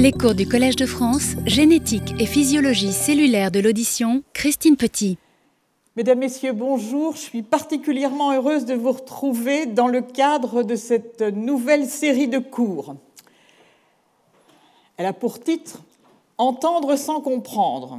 [0.00, 5.18] Les cours du Collège de France, génétique et physiologie cellulaire de l'audition, Christine Petit.
[5.96, 7.16] Mesdames, Messieurs, bonjour.
[7.16, 12.38] Je suis particulièrement heureuse de vous retrouver dans le cadre de cette nouvelle série de
[12.38, 12.94] cours.
[14.98, 15.82] Elle a pour titre
[16.36, 17.98] Entendre sans comprendre.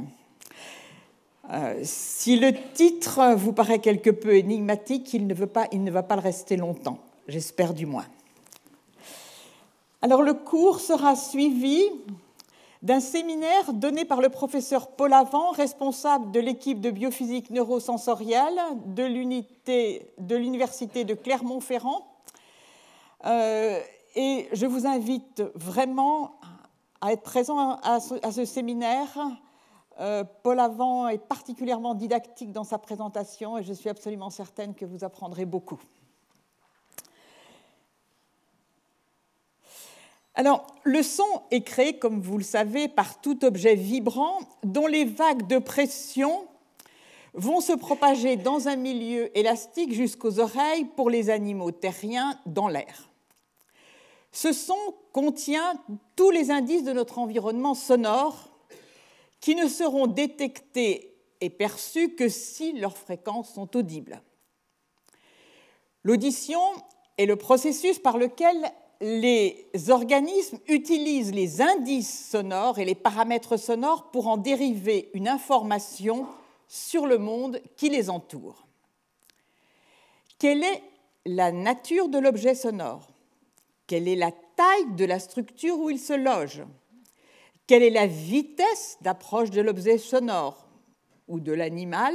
[1.52, 6.56] Euh, si le titre vous paraît quelque peu énigmatique, il ne, va pas le rester
[6.56, 6.98] longtemps,
[7.28, 8.06] j'espère du moins.
[10.02, 11.82] Alors le cours sera suivi
[12.80, 19.04] d'un séminaire donné par le professeur Paul Avant, responsable de l'équipe de biophysique neurosensorielle de
[20.34, 22.06] l'Université de Clermont-Ferrand.
[23.26, 23.78] Euh,
[24.16, 26.40] et je vous invite vraiment
[27.02, 29.18] à être présent à ce, séminaire.
[30.00, 34.86] Euh, Paul Avant est particulièrement didactique dans sa présentation et je suis absolument certaine que
[34.86, 35.80] vous apprendrez beaucoup.
[40.34, 45.04] Alors, le son est créé, comme vous le savez, par tout objet vibrant dont les
[45.04, 46.46] vagues de pression
[47.34, 53.10] vont se propager dans un milieu élastique jusqu'aux oreilles pour les animaux terriens dans l'air.
[54.32, 54.78] Ce son
[55.12, 55.74] contient
[56.16, 58.50] tous les indices de notre environnement sonore
[59.40, 64.22] qui ne seront détectés et perçus que si leurs fréquences sont audibles.
[66.02, 66.60] L'audition
[67.18, 68.56] est le processus par lequel
[69.00, 76.26] les organismes utilisent les indices sonores et les paramètres sonores pour en dériver une information
[76.68, 78.66] sur le monde qui les entoure.
[80.38, 80.82] Quelle est
[81.24, 83.08] la nature de l'objet sonore?
[83.86, 86.62] Quelle est la taille de la structure où il se loge?
[87.66, 90.66] Quelle est la vitesse d'approche de l'objet sonore
[91.26, 92.14] ou de l'animal?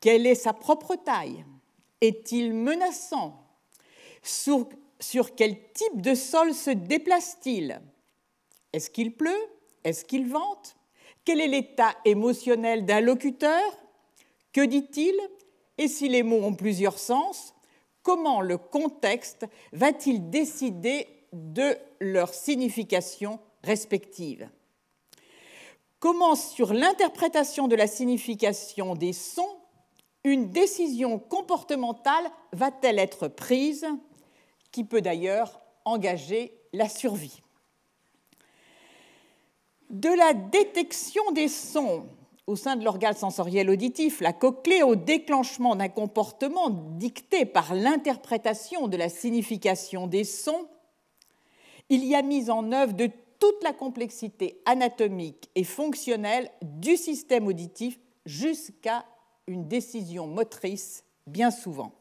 [0.00, 1.44] Quelle est sa propre taille?
[2.00, 3.40] Est-il menaçant?
[5.36, 7.80] Quel type de sol se déplace-t-il?
[8.72, 9.30] Est-ce qu'il pleut?
[9.84, 10.76] Est-ce qu'il vente?
[11.24, 13.62] Quel est l'état émotionnel d'un locuteur?
[14.52, 15.14] Que dit-il?
[15.78, 17.54] Et si les mots ont plusieurs sens,
[18.02, 24.48] comment le contexte va-t-il décider de leur signification respective?
[25.98, 29.56] Comment, sur l'interprétation de la signification des sons,
[30.22, 33.86] une décision comportementale va-t-elle être prise?
[34.74, 37.42] Qui peut d'ailleurs engager la survie.
[39.88, 42.08] De la détection des sons
[42.48, 48.88] au sein de l'organe sensoriel auditif, la cochlée, au déclenchement d'un comportement dicté par l'interprétation
[48.88, 50.66] de la signification des sons,
[51.88, 53.08] il y a mis en œuvre de
[53.38, 57.96] toute la complexité anatomique et fonctionnelle du système auditif
[58.26, 59.04] jusqu'à
[59.46, 61.92] une décision motrice bien souvent.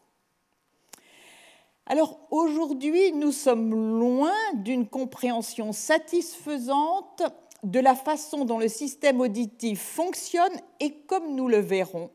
[1.85, 7.23] Alors aujourd'hui, nous sommes loin d'une compréhension satisfaisante
[7.63, 12.09] de la façon dont le système auditif fonctionne et comme nous le verrons,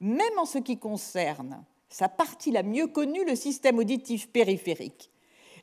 [0.00, 5.10] même en ce qui concerne sa partie la mieux connue, le système auditif périphérique,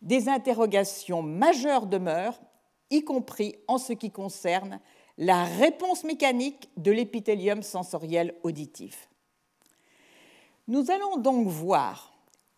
[0.02, 2.40] des interrogations majeures demeurent,
[2.90, 4.80] y compris en ce qui concerne
[5.18, 9.09] la réponse mécanique de l'épithélium sensoriel auditif.
[10.68, 12.12] Nous allons donc voir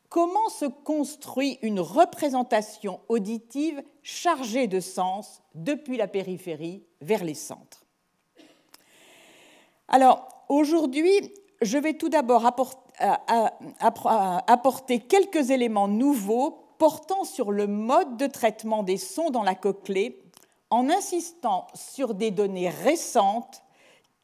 [0.09, 7.85] comment se construit une représentation auditive chargée de sens depuis la périphérie vers les centres?
[9.87, 12.45] Alors, aujourd'hui, je vais tout d'abord
[14.47, 20.21] apporter quelques éléments nouveaux portant sur le mode de traitement des sons dans la cochlée
[20.69, 23.61] en insistant sur des données récentes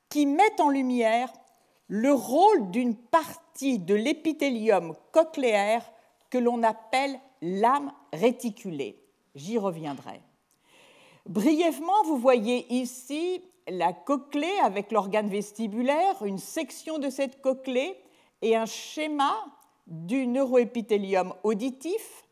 [0.09, 1.31] qui mettent en lumière
[1.91, 5.83] le rôle d'une partie de l'épithélium cochléaire
[6.29, 8.97] que l'on appelle l'âme réticulée.
[9.35, 10.21] J'y reviendrai.
[11.25, 17.97] Brièvement, vous voyez ici la cochlée avec l'organe vestibulaire, une section de cette cochlée
[18.41, 19.43] et un schéma
[19.85, 22.23] du neuroépithélium auditif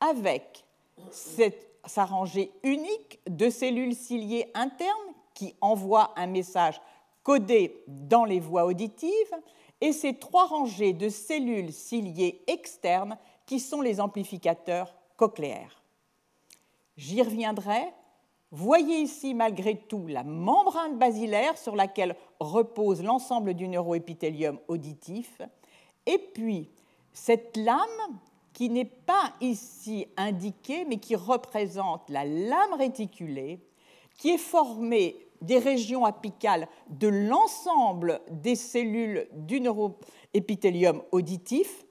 [0.00, 0.64] avec
[1.12, 6.80] sa rangée unique de cellules ciliées internes qui envoient un message
[7.22, 9.34] codés dans les voies auditives,
[9.80, 15.82] et ces trois rangées de cellules ciliées externes qui sont les amplificateurs cochléaires.
[16.96, 17.92] J'y reviendrai.
[18.52, 25.40] Voyez ici malgré tout la membrane basilaire sur laquelle repose l'ensemble du neuroépithélium auditif,
[26.06, 26.68] et puis
[27.12, 28.18] cette lame
[28.52, 33.60] qui n'est pas ici indiquée, mais qui représente la lame réticulée,
[34.18, 41.84] qui est formée des régions apicales de l'ensemble des cellules du neuroépithélium auditif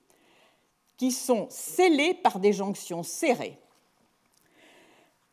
[0.97, 3.57] qui sont scellées par des jonctions serrées.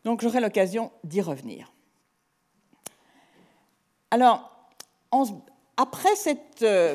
[0.04, 1.72] Donc j'aurai l'occasion d'y revenir.
[4.12, 4.50] Alors,
[5.76, 6.14] après
[6.62, 6.94] euh,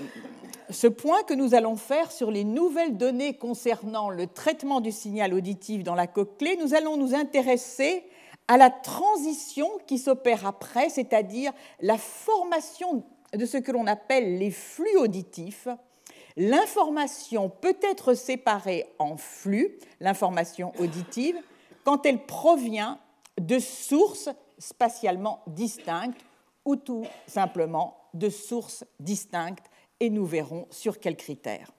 [0.69, 5.33] ce point que nous allons faire sur les nouvelles données concernant le traitement du signal
[5.33, 8.05] auditif dans la cochlée, nous allons nous intéresser
[8.51, 14.51] à la transition qui s'opère après, c'est-à-dire la formation de ce que l'on appelle les
[14.51, 15.69] flux auditifs.
[16.35, 21.39] L'information peut être séparée en flux, l'information auditive,
[21.85, 22.99] quand elle provient
[23.39, 24.27] de sources
[24.57, 26.19] spatialement distinctes
[26.65, 29.63] ou tout simplement de sources distinctes,
[30.01, 31.71] et nous verrons sur quels critères.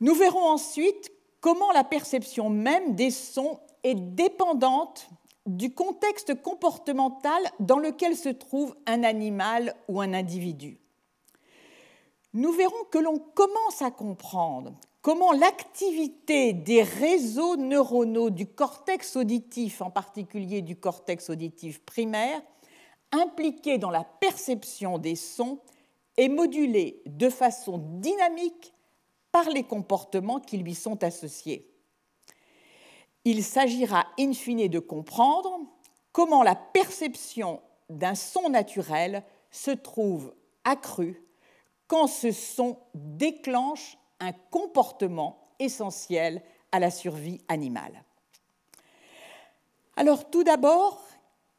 [0.00, 1.12] Nous verrons ensuite
[1.42, 5.10] comment la perception même des sons est dépendante
[5.46, 10.78] du contexte comportemental dans lequel se trouve un animal ou un individu.
[12.32, 14.72] Nous verrons que l'on commence à comprendre
[15.02, 22.40] comment l'activité des réseaux neuronaux du cortex auditif, en particulier du cortex auditif primaire,
[23.10, 25.58] impliqué dans la perception des sons,
[26.16, 28.72] est modulée de façon dynamique
[29.32, 31.71] par les comportements qui lui sont associés.
[33.24, 35.60] Il s'agira in fine de comprendre
[36.12, 40.34] comment la perception d'un son naturel se trouve
[40.64, 41.22] accrue
[41.86, 46.42] quand ce son déclenche un comportement essentiel
[46.72, 48.04] à la survie animale.
[49.96, 51.02] Alors tout d'abord,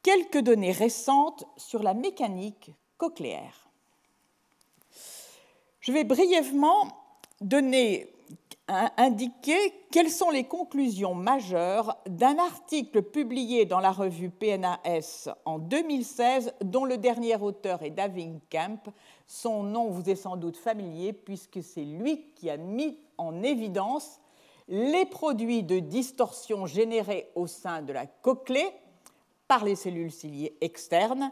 [0.01, 3.69] quelques données récentes sur la mécanique cochléaire.
[5.81, 6.87] Je vais brièvement
[7.41, 8.11] donner,
[8.67, 9.57] indiquer
[9.91, 16.85] quelles sont les conclusions majeures d'un article publié dans la revue PNAS en 2016, dont
[16.85, 18.89] le dernier auteur est David Kemp,
[19.27, 24.19] son nom vous est sans doute familier puisque c'est lui qui a mis en évidence
[24.69, 28.69] les produits de distorsion générés au sein de la cochlée
[29.47, 31.31] par les cellules ciliées externes.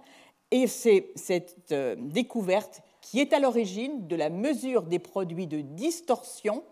[0.52, 5.62] Et c'est cette euh, découverte qui est à l'origine de la mesure des produits de
[5.62, 6.64] distorsion,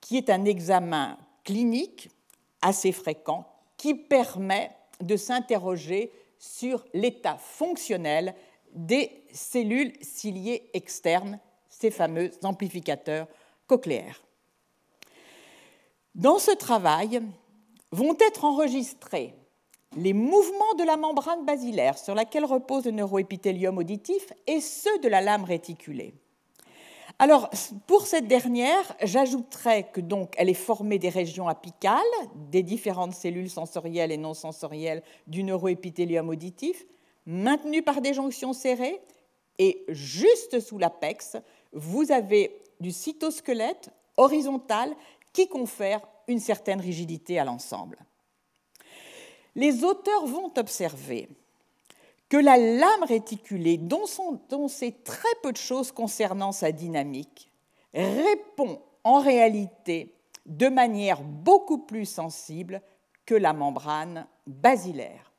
[0.00, 2.10] qui est un examen clinique
[2.62, 3.46] assez fréquent
[3.76, 4.70] qui permet
[5.00, 8.34] de s'interroger sur l'état fonctionnel
[8.72, 11.38] des cellules ciliées externes,
[11.68, 13.26] ces fameux amplificateurs
[13.66, 14.22] cochléaires.
[16.14, 17.20] Dans ce travail
[17.92, 19.34] vont être enregistrés
[19.96, 25.08] les mouvements de la membrane basilaire sur laquelle repose le neuroépithélium auditif et ceux de
[25.08, 26.14] la lame réticulée.
[27.18, 27.48] Alors,
[27.86, 32.02] pour cette dernière, j'ajouterais que donc elle est formée des régions apicales,
[32.50, 36.84] des différentes cellules sensorielles et non sensorielles du neuroépithélium auditif,
[37.24, 39.00] maintenu par des jonctions serrées,
[39.58, 41.38] et juste sous l'apex,
[41.72, 44.94] vous avez du cytosquelette horizontal
[45.32, 47.98] qui confère une certaine rigidité à l'ensemble.
[49.54, 51.30] Les auteurs vont observer
[52.28, 54.04] que la lame réticulée, dont,
[54.52, 57.50] on sait très peu de choses concernant sa dynamique,
[57.94, 60.14] répond en réalité
[60.44, 62.82] de manière beaucoup plus sensible
[63.24, 65.32] que la membrane basilaire.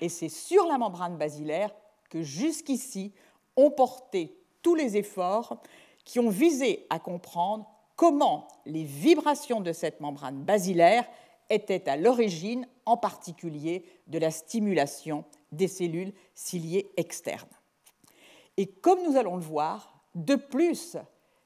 [0.00, 1.74] Et c'est sur la membrane basilaire
[2.10, 3.12] que jusqu'ici
[3.56, 5.60] ont porté tous les efforts
[6.04, 7.66] qui ont visé à comprendre
[7.96, 11.04] comment les vibrations de cette membrane basilaire
[11.50, 17.48] étaient à l'origine en particulier de la stimulation des cellules ciliées externes.
[18.56, 20.96] Et comme nous allons le voir, de plus,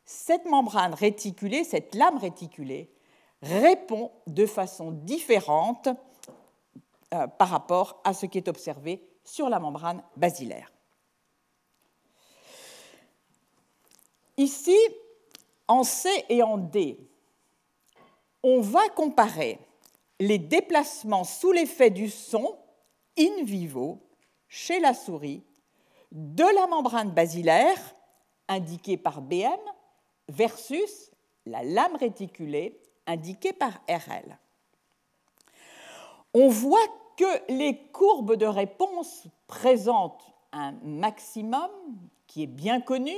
[0.05, 2.91] cette membrane réticulée, cette lame réticulée,
[3.43, 5.89] répond de façon différente
[7.13, 10.73] euh, par rapport à ce qui est observé sur la membrane basilaire.
[14.37, 14.79] Ici,
[15.69, 16.99] en C et en D,
[18.43, 19.59] on va comparer
[20.23, 22.57] les déplacements sous l'effet du son
[23.19, 23.99] in vivo
[24.47, 25.43] chez la souris
[26.13, 27.97] de la membrane basilaire,
[28.47, 29.59] indiquée par BM,
[30.29, 31.11] versus
[31.45, 34.39] la lame réticulée, indiquée par RL.
[36.35, 36.87] On voit
[37.17, 41.69] que les courbes de réponse présentent un maximum
[42.29, 43.15] qui est bien connu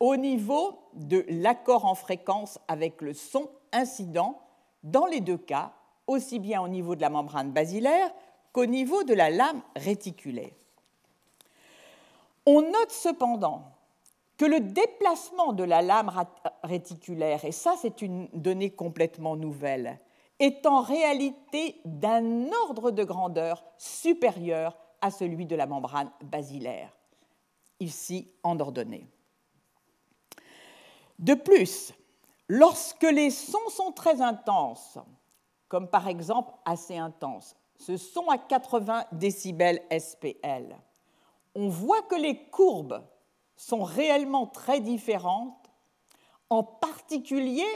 [0.00, 4.40] au niveau de l'accord en fréquence avec le son incident
[4.82, 5.74] dans les deux cas,
[6.08, 8.10] aussi bien au niveau de la membrane basilaire
[8.52, 10.54] qu'au niveau de la lame réticulée.
[12.46, 13.70] On note cependant
[14.38, 16.10] que le déplacement de la lame
[16.62, 20.00] réticulaire, et ça c'est une donnée complètement nouvelle,
[20.38, 26.96] est en réalité d'un ordre de grandeur supérieur à celui de la membrane basilaire,
[27.80, 29.06] ici en ordonnée.
[31.18, 31.92] De plus,
[32.48, 34.98] lorsque les sons sont très intenses,
[35.68, 40.76] comme par exemple assez intenses, ce son à 80 décibels SPL.
[41.54, 43.02] On voit que les courbes
[43.56, 45.70] sont réellement très différentes,
[46.50, 47.66] en particulier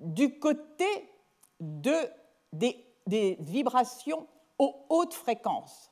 [0.00, 0.86] du côté
[1.60, 1.94] de,
[2.52, 4.26] des, des vibrations
[4.58, 5.90] aux hautes fréquences.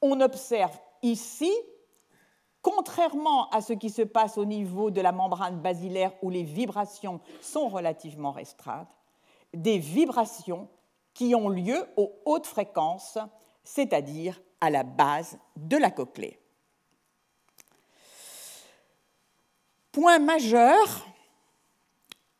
[0.00, 1.52] On observe ici,
[2.62, 7.20] contrairement à ce qui se passe au niveau de la membrane basilaire où les vibrations
[7.40, 8.95] sont relativement restreintes,
[9.54, 10.68] des vibrations
[11.14, 13.18] qui ont lieu aux hautes fréquences,
[13.64, 16.38] c'est-à-dire à la base de la cochlée.
[19.92, 21.06] Point majeur,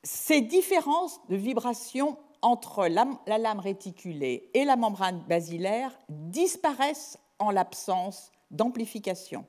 [0.03, 3.07] ces différences de vibrations entre la,
[3.39, 9.45] lame réticulée et la membrane basilaire disparaissent en l'absence d'amplification.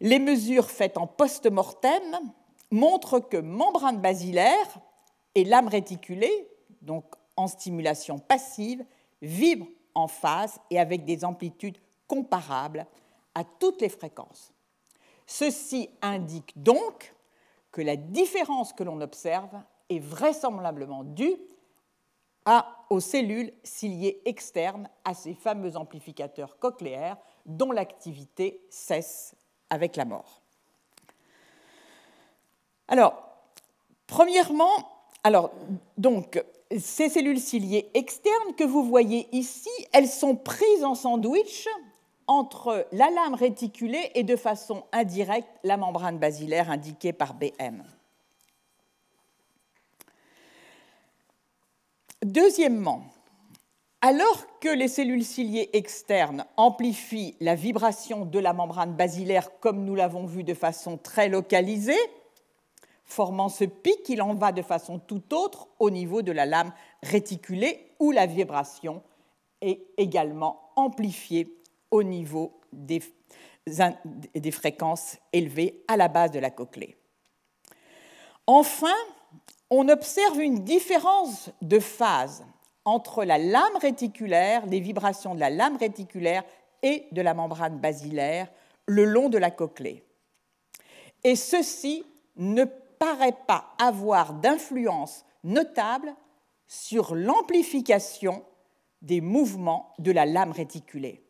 [0.00, 2.32] Les mesures faites en post-mortem
[2.70, 4.80] montrent que membrane basilaire
[5.34, 6.48] et lame réticulée,
[6.82, 7.04] donc
[7.36, 8.84] en stimulation passive,
[9.22, 12.86] vibrent en phase et avec des amplitudes comparables
[13.34, 14.52] à toutes les fréquences.
[15.26, 17.14] Ceci indique donc
[17.70, 21.36] que la différence que l'on observe est vraisemblablement due
[22.88, 29.36] aux cellules ciliées externes à ces fameux amplificateurs cochléaires dont l'activité cesse
[29.68, 30.42] avec la mort.
[32.88, 33.22] Alors,
[34.08, 34.89] premièrement,
[35.22, 35.52] alors,
[35.98, 36.42] donc,
[36.78, 41.68] ces cellules ciliées externes que vous voyez ici, elles sont prises en sandwich
[42.26, 47.82] entre la lame réticulée et de façon indirecte la membrane basilaire indiquée par BM.
[52.22, 53.02] Deuxièmement,
[54.00, 59.94] alors que les cellules ciliées externes amplifient la vibration de la membrane basilaire, comme nous
[59.94, 61.98] l'avons vu de façon très localisée,
[63.10, 66.72] formant ce pic, il en va de façon tout autre au niveau de la lame
[67.02, 69.02] réticulée, où la vibration
[69.60, 71.56] est également amplifiée
[71.90, 73.02] au niveau des,
[73.66, 76.96] des fréquences élevées à la base de la cochlée.
[78.46, 78.94] Enfin,
[79.70, 82.44] on observe une différence de phase
[82.84, 86.44] entre la lame réticulaire, les vibrations de la lame réticulaire
[86.82, 88.48] et de la membrane basilaire
[88.86, 90.02] le long de la cochlée.
[91.22, 92.04] Et ceci
[92.36, 92.64] ne
[93.00, 96.14] paraît pas avoir d'influence notable
[96.68, 98.44] sur l'amplification
[99.02, 101.24] des mouvements de la lame réticulée.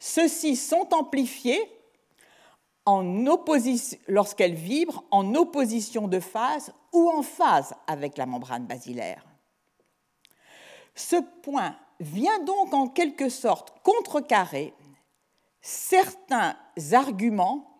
[0.00, 1.62] Ceux-ci sont amplifiés
[4.08, 9.24] lorsqu'elles vibrent en opposition de phase ou en phase avec la membrane basilaire.
[10.94, 14.74] Ce point vient donc en quelque sorte contrecarrer
[15.60, 16.56] certains
[16.92, 17.70] arguments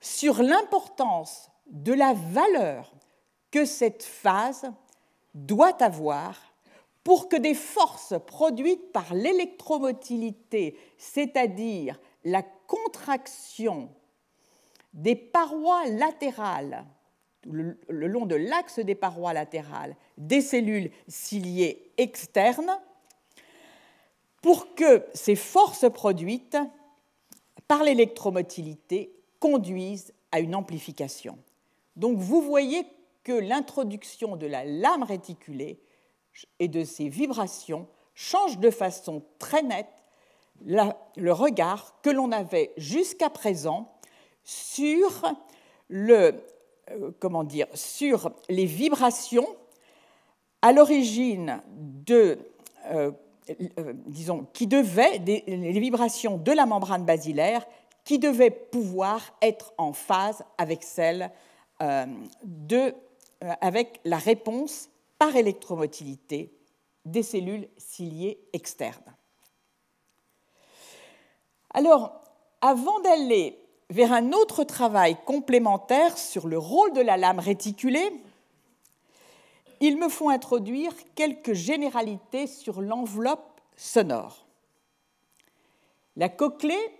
[0.00, 2.92] sur l'importance de la valeur
[3.50, 4.70] que cette phase
[5.34, 6.54] doit avoir
[7.04, 13.90] pour que des forces produites par l'électromotilité, c'est-à-dire la contraction
[14.94, 16.86] des parois latérales,
[17.44, 22.78] le, long de l'axe des parois latérales, des cellules ciliées externes,
[24.40, 26.56] pour que ces forces produites
[27.68, 31.38] par l'électromotilité conduisent à une amplification.
[31.96, 32.86] Donc vous voyez
[33.22, 35.80] que l'introduction de la lame réticulée
[36.58, 39.88] et de ses vibrations change de façon très nette
[40.64, 43.92] le regard que l'on avait jusqu'à présent
[44.44, 45.24] sur,
[45.92, 46.32] euh,
[48.48, 49.48] les vibrations
[50.62, 52.38] à l'origine de,
[52.86, 53.10] euh,
[53.78, 53.92] euh,
[54.52, 57.66] qui devaient, les vibrations de la membrane basilaire
[58.04, 61.30] qui devaient pouvoir être en phase avec celle
[61.80, 62.94] de,
[63.60, 64.88] avec la réponse
[65.18, 66.52] par électromotilité
[67.04, 69.14] des cellules ciliées externes.
[71.70, 72.20] Alors,
[72.60, 73.58] avant d'aller
[73.90, 78.10] vers un autre travail complémentaire sur le rôle de la lame réticulée,
[79.80, 84.46] il me faut introduire quelques généralités sur l'enveloppe sonore.
[86.16, 86.90] La cochlée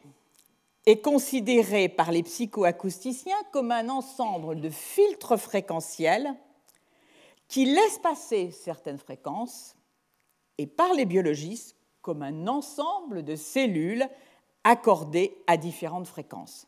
[0.87, 6.35] est considérée par les psychoacousticiens comme un ensemble de filtres fréquentiels
[7.49, 9.77] qui laissent passer certaines fréquences
[10.59, 14.07] et par les biologistes comme un ensemble de cellules
[14.63, 16.67] accordées à différentes fréquences.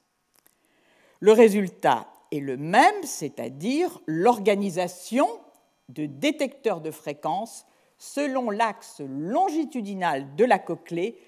[1.21, 5.29] Le résultat est le même, c'est-à-dire l'organisation
[5.89, 7.67] de détecteurs de fréquences
[7.99, 11.19] selon l'axe longitudinal de la cochlée,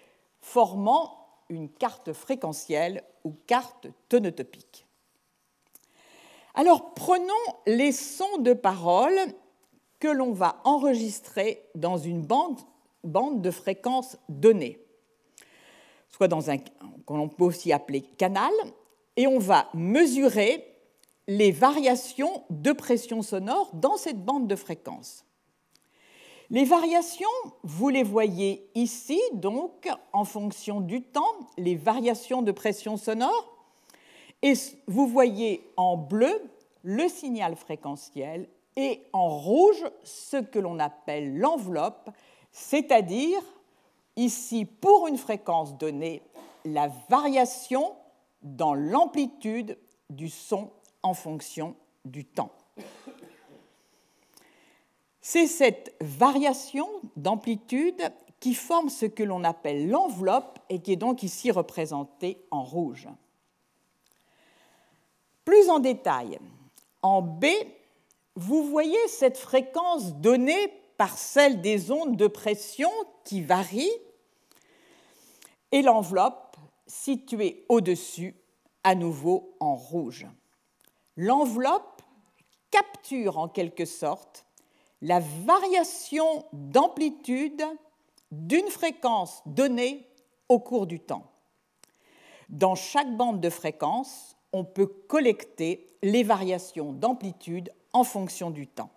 [0.41, 1.18] formant
[1.49, 4.87] une carte fréquentielle ou carte tonotopique.
[6.55, 9.17] Alors prenons les sons de parole
[10.01, 12.59] que l'on va enregistrer dans une bande
[13.05, 14.85] de fréquence donnée,
[16.09, 16.59] soit dans un
[17.05, 18.53] qu'on peut aussi appeler canal,
[19.17, 20.65] et on va mesurer
[21.27, 25.25] les variations de pression sonore dans cette bande de fréquence.
[26.51, 27.29] Les variations,
[27.63, 33.55] vous les voyez ici, donc en fonction du temps, les variations de pression sonore,
[34.41, 34.55] et
[34.87, 36.43] vous voyez en bleu
[36.83, 42.09] le signal fréquentiel et en rouge ce que l'on appelle l'enveloppe,
[42.51, 43.43] c'est-à-dire
[44.17, 46.23] ici pour une fréquence donnée,
[46.65, 47.95] la variation
[48.43, 49.77] dans l'amplitude
[50.09, 50.71] du son
[51.03, 51.77] en fonction
[52.07, 52.53] du temps.
[55.21, 61.23] C'est cette variation d'amplitude qui forme ce que l'on appelle l'enveloppe et qui est donc
[61.23, 63.09] ici représentée en rouge.
[65.45, 66.39] Plus en détail,
[67.03, 67.47] en B,
[68.37, 72.91] vous voyez cette fréquence donnée par celle des ondes de pression
[73.25, 73.91] qui varient
[75.73, 76.57] et l'enveloppe
[76.87, 78.35] située au-dessus,
[78.85, 80.27] à nouveau en rouge.
[81.17, 82.03] L'enveloppe
[82.71, 84.47] capture en quelque sorte
[85.03, 87.63] la variation d'amplitude
[88.31, 90.07] d'une fréquence donnée
[90.49, 91.31] au cours du temps.
[92.49, 98.91] Dans chaque bande de fréquence, on peut collecter les variations d'amplitude en fonction du temps.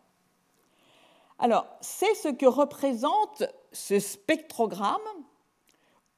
[1.39, 5.00] Alors, c'est ce que représente ce spectrogramme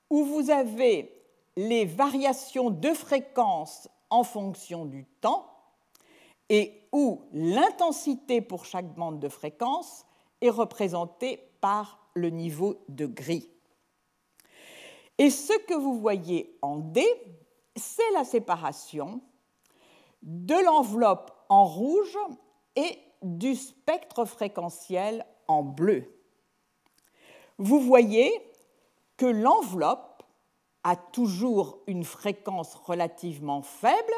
[0.09, 1.11] où vous avez
[1.55, 5.52] les variations de fréquence en fonction du temps
[6.49, 10.05] et où l'intensité pour chaque bande de fréquence
[10.41, 13.49] est représentée par le niveau de gris.
[15.17, 17.05] Et ce que vous voyez en D,
[17.75, 19.21] c'est la séparation
[20.21, 22.17] de l'enveloppe en rouge
[22.75, 26.05] et du spectre fréquentiel en bleu.
[27.57, 28.31] Vous voyez
[29.17, 30.23] que l'enveloppe
[30.83, 34.13] a toujours une fréquence relativement faible,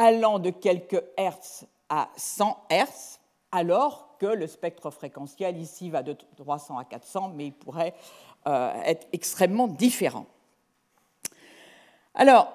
[0.00, 3.20] allant de quelques Hertz à 100 Hertz,
[3.52, 7.92] alors que le spectre fréquentiel ici va de 300 à 400, mais il pourrait
[8.46, 10.24] euh, être extrêmement différent.
[12.14, 12.50] Alors,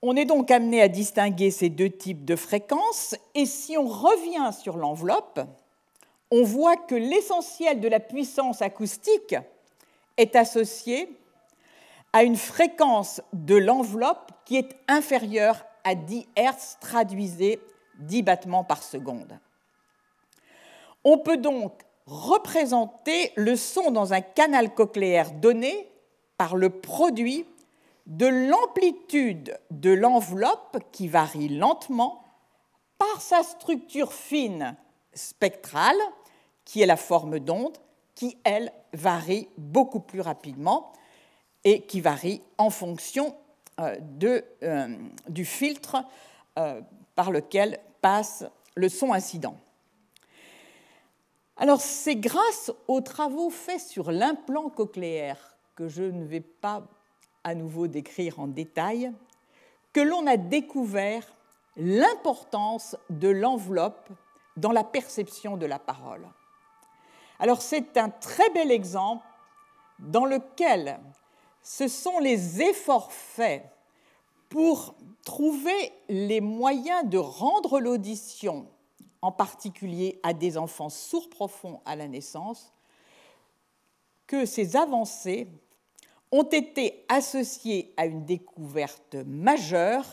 [0.00, 4.52] on est donc amené à distinguer ces deux types de fréquences, et si on revient
[4.56, 5.40] sur l'enveloppe,
[6.30, 9.34] on voit que l'essentiel de la puissance acoustique
[10.16, 11.16] est associé
[12.12, 17.60] à une fréquence de l'enveloppe qui est inférieure à 10 Hz, traduisez
[17.98, 19.38] 10 battements par seconde.
[21.04, 25.88] On peut donc représenter le son dans un canal cochléaire donné
[26.36, 27.46] par le produit
[28.06, 32.24] de l'amplitude de l'enveloppe qui varie lentement
[32.98, 34.76] par sa structure fine
[35.14, 35.96] spectrale,
[36.64, 37.76] qui est la forme d'onde,
[38.14, 40.92] qui, elle, varie beaucoup plus rapidement
[41.64, 43.34] et qui varie en fonction
[44.00, 44.96] de, euh,
[45.28, 45.96] du filtre
[46.58, 46.80] euh,
[47.14, 49.56] par lequel passe le son incident.
[51.56, 56.82] Alors c'est grâce aux travaux faits sur l'implant cochléaire que je ne vais pas
[57.44, 59.12] à nouveau décrire en détail,
[59.92, 61.26] que l'on a découvert
[61.76, 64.08] l'importance de l'enveloppe
[64.56, 66.26] dans la perception de la parole.
[67.38, 69.24] Alors c'est un très bel exemple
[69.98, 70.98] dans lequel
[71.62, 73.64] ce sont les efforts faits
[74.48, 74.94] pour
[75.24, 78.66] trouver les moyens de rendre l'audition,
[79.22, 82.72] en particulier à des enfants sourds profonds à la naissance,
[84.26, 85.48] que ces avancées
[86.32, 90.04] ont été associés à une découverte majeure.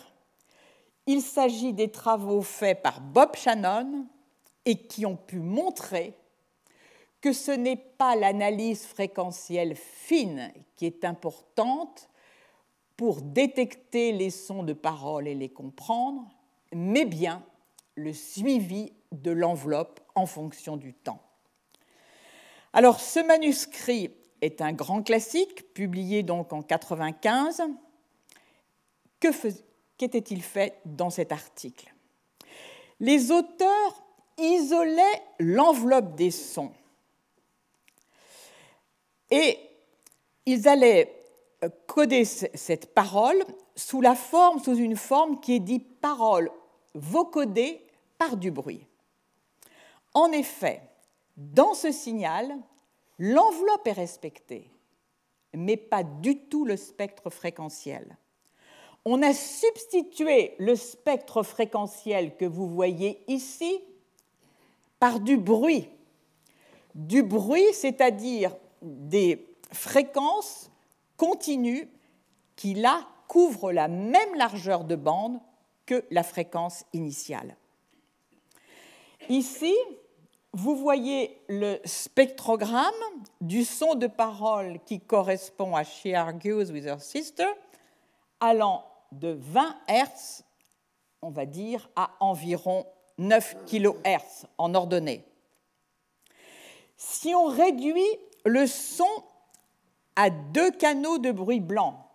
[1.06, 4.08] Il s'agit des travaux faits par Bob Shannon
[4.66, 6.14] et qui ont pu montrer
[7.22, 12.10] que ce n'est pas l'analyse fréquentielle fine qui est importante
[12.96, 16.28] pour détecter les sons de parole et les comprendre,
[16.74, 17.44] mais bien
[17.96, 21.22] le suivi de l'enveloppe en fonction du temps.
[22.74, 27.64] Alors ce manuscrit est un grand classique, publié donc en 95.
[29.98, 31.92] Qu'était-il fait dans cet article?
[33.00, 34.04] Les auteurs
[34.38, 36.72] isolaient l'enveloppe des sons
[39.30, 39.58] et
[40.46, 41.14] ils allaient
[41.64, 43.44] euh, coder cette parole
[43.76, 46.52] sous la forme, sous une forme qui est dite parole
[46.94, 47.82] vocodée
[48.18, 48.86] par du bruit.
[50.14, 50.82] En effet,
[51.36, 52.58] dans ce signal,
[53.20, 54.70] L'enveloppe est respectée,
[55.54, 58.16] mais pas du tout le spectre fréquentiel.
[59.06, 63.82] On a substitué le spectre fréquentiel que vous voyez ici
[65.00, 65.90] par du bruit.
[66.94, 70.70] Du bruit, c'est-à-dire des fréquences
[71.18, 71.90] continues
[72.56, 75.40] qui, là, couvrent la même largeur de bande
[75.86, 77.56] que la fréquence initiale.
[79.30, 79.74] Ici,
[80.54, 82.94] vous voyez le spectrogramme
[83.42, 87.48] du son de parole qui correspond à She Argues with Her Sister,
[88.40, 90.44] allant de 20 Hz,
[91.22, 92.86] on va dire, à environ
[93.18, 95.26] 9 kHz en ordonnée.
[96.96, 98.08] Si on réduit
[98.48, 99.06] le son
[100.16, 102.10] à deux canaux de bruit blanc,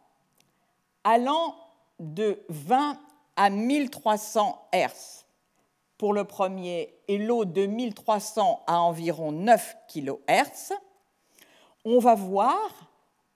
[1.04, 1.54] allant
[2.00, 2.98] de 20
[3.36, 5.24] à 1300 Hz
[5.98, 10.72] pour le premier et l'autre de 1300 à environ 9 kHz,
[11.84, 12.58] on va voir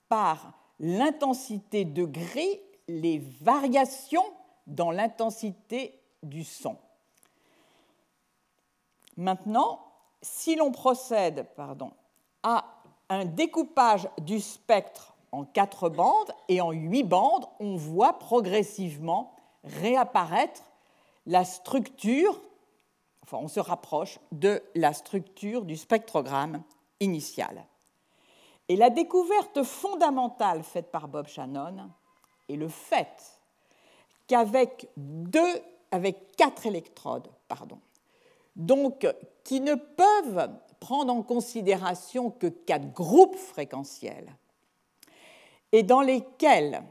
[0.08, 4.24] par l'intensité de gris les variations
[4.66, 6.76] dans l'intensité du son.
[9.16, 9.80] Maintenant,
[10.22, 11.46] si l'on procède
[12.42, 12.75] à
[13.08, 20.62] un découpage du spectre en quatre bandes et en huit bandes, on voit progressivement réapparaître
[21.26, 22.40] la structure,
[23.22, 26.62] enfin on se rapproche de la structure du spectrogramme
[27.00, 27.66] initial.
[28.68, 31.90] Et la découverte fondamentale faite par Bob Shannon
[32.48, 33.40] est le fait
[34.26, 37.78] qu'avec deux, avec quatre électrodes, pardon,
[38.56, 39.06] donc
[39.44, 44.34] qui ne peuvent prendre en considération que quatre groupes fréquentiels,
[45.72, 46.82] et dans lesquels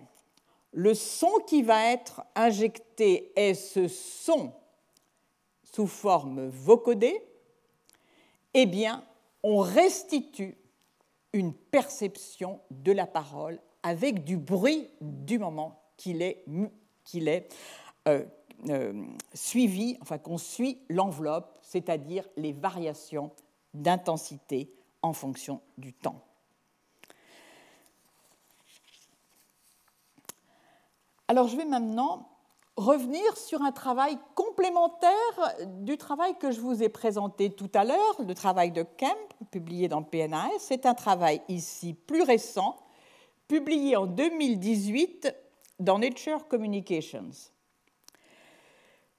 [0.71, 4.52] le son qui va être injecté est ce son
[5.63, 7.21] sous forme vocodée,
[8.54, 9.04] eh bien,
[9.43, 10.58] on restitue
[11.34, 16.43] une perception de la parole avec du bruit du moment qu'il est,
[17.13, 17.54] est
[18.08, 18.26] euh,
[18.69, 23.32] euh, suivi, enfin qu'on suit l'enveloppe, c'est-à-dire les variations
[23.76, 26.22] d'intensité en fonction du temps.
[31.28, 32.30] Alors je vais maintenant
[32.78, 38.16] revenir sur un travail complémentaire du travail que je vous ai présenté tout à l'heure,
[38.20, 39.18] le travail de Kemp,
[39.50, 40.50] publié dans PNAS.
[40.60, 42.76] C'est un travail ici plus récent,
[43.48, 45.34] publié en 2018
[45.80, 47.32] dans Nature Communications.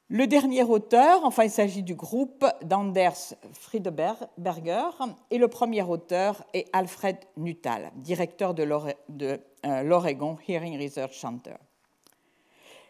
[0.09, 4.91] Le dernier auteur, enfin il s'agit du groupe d'Anders Friedberger,
[5.33, 11.57] et le premier auteur est Alfred Nuttall, directeur de euh, l'Oregon Hearing Research Center.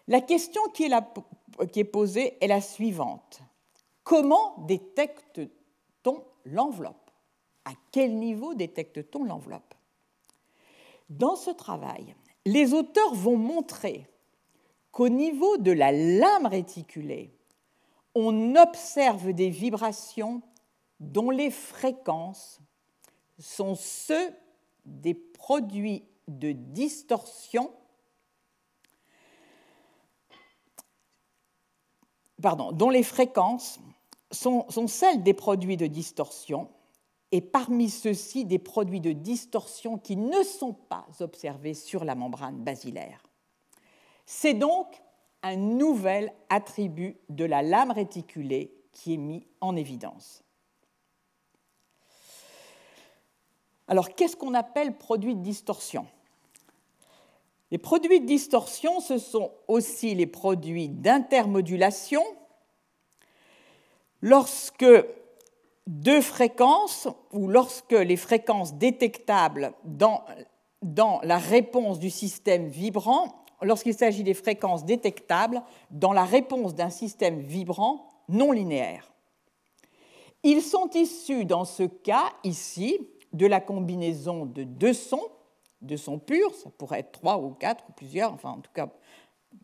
[0.08, 3.40] La question qui est, posée est la suivante.
[4.04, 7.10] Comment détecte-t-on l'enveloppe?
[7.64, 9.74] À quel niveau détecte-t-on l'enveloppe?
[11.08, 14.06] Dans ce travail, les auteurs vont montrer
[14.96, 17.30] qu'au niveau de la lame réticulée,
[18.14, 20.40] on observe des vibrations
[21.00, 22.60] dont les fréquences
[23.38, 24.32] sont ceux
[24.86, 27.70] des produits de distorsion
[32.38, 33.78] dont les fréquences
[34.30, 36.70] sont, celles des produits de distorsion,
[37.32, 42.64] et parmi ceux-ci des produits de distorsion qui ne sont pas observés sur la membrane
[42.64, 43.25] basilaire.
[44.26, 45.00] C'est donc
[45.42, 50.42] un nouvel attribut de la lame réticulée qui est mis en évidence.
[53.88, 56.06] Alors, qu'est-ce qu'on appelle produit de distorsion?
[57.70, 62.24] Les produits de distorsion, ce sont aussi les produits d'intermodulation.
[64.20, 64.86] Lorsque
[65.86, 70.24] deux fréquences, ou lorsque les fréquences détectables dans,
[70.82, 76.90] dans la réponse du système vibrant, lorsqu'il s'agit des fréquences détectables dans la réponse d'un
[76.90, 79.10] système vibrant non linéaire.
[80.42, 82.98] Ils sont issus, dans ce cas ici,
[83.32, 85.28] de la combinaison de deux sons
[85.82, 88.88] de son pur, ça pourrait être trois ou quatre ou plusieurs, enfin en tout cas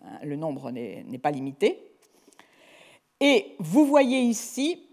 [0.02, 1.96] hein, le nombre n'est pas limité.
[3.20, 4.88] Et vous voyez ici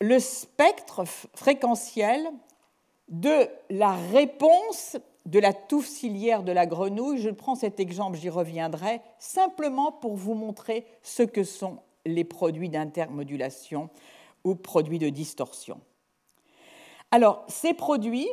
[0.00, 2.26] le spectre fréquentiel
[3.08, 7.18] de la réponse de la touffe ciliaire de la grenouille.
[7.18, 12.68] Je prends cet exemple, j'y reviendrai, simplement pour vous montrer ce que sont les produits
[12.68, 13.90] d'intermodulation
[14.44, 15.80] ou produits de distorsion.
[17.10, 18.28] Alors, ces produits,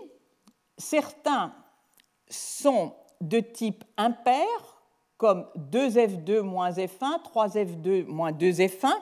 [0.78, 1.54] certains
[2.30, 4.48] sont de type impair,
[5.18, 8.94] comme 2F2 moins F1, 3F2 moins 2F1,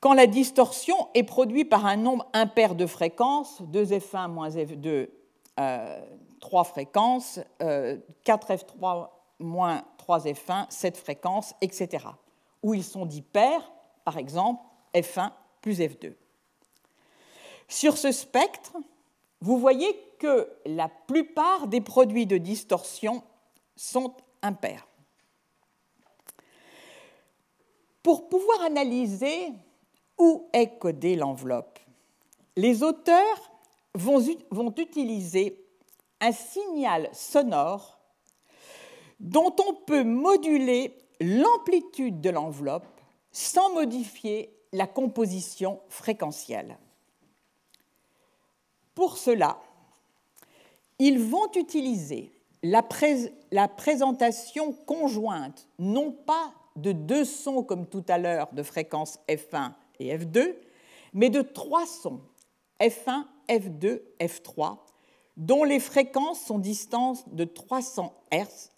[0.00, 5.08] quand la distorsion est produite par un nombre impair de fréquences, 2F1 moins F2,
[6.40, 9.06] 3 euh, fréquences, 4F3 euh,
[9.38, 12.06] moins 3F1, 7 fréquences, etc.
[12.62, 13.70] Où ils sont dits pairs,
[14.04, 14.62] par exemple
[14.94, 16.14] F1 plus F2.
[17.68, 18.76] Sur ce spectre,
[19.40, 23.22] vous voyez que la plupart des produits de distorsion
[23.76, 24.88] sont impairs.
[28.02, 29.52] Pour pouvoir analyser
[30.18, 31.78] où est codée l'enveloppe,
[32.56, 33.52] les auteurs
[33.94, 35.64] vont, utiliser
[36.20, 37.98] un signal sonore
[39.20, 42.86] dont on peut moduler l'amplitude de l'enveloppe
[43.32, 46.78] sans modifier la composition fréquentielle.
[48.94, 49.58] Pour cela,
[50.98, 52.82] ils vont utiliser la,
[53.68, 60.16] présentation conjointe, non pas de deux sons comme tout à l'heure de fréquence F1 et
[60.16, 60.54] F2,
[61.14, 62.20] mais de trois sons,
[62.80, 64.78] F1, F2, F3,
[65.38, 68.72] dont les fréquences sont distantes de 300 Hz,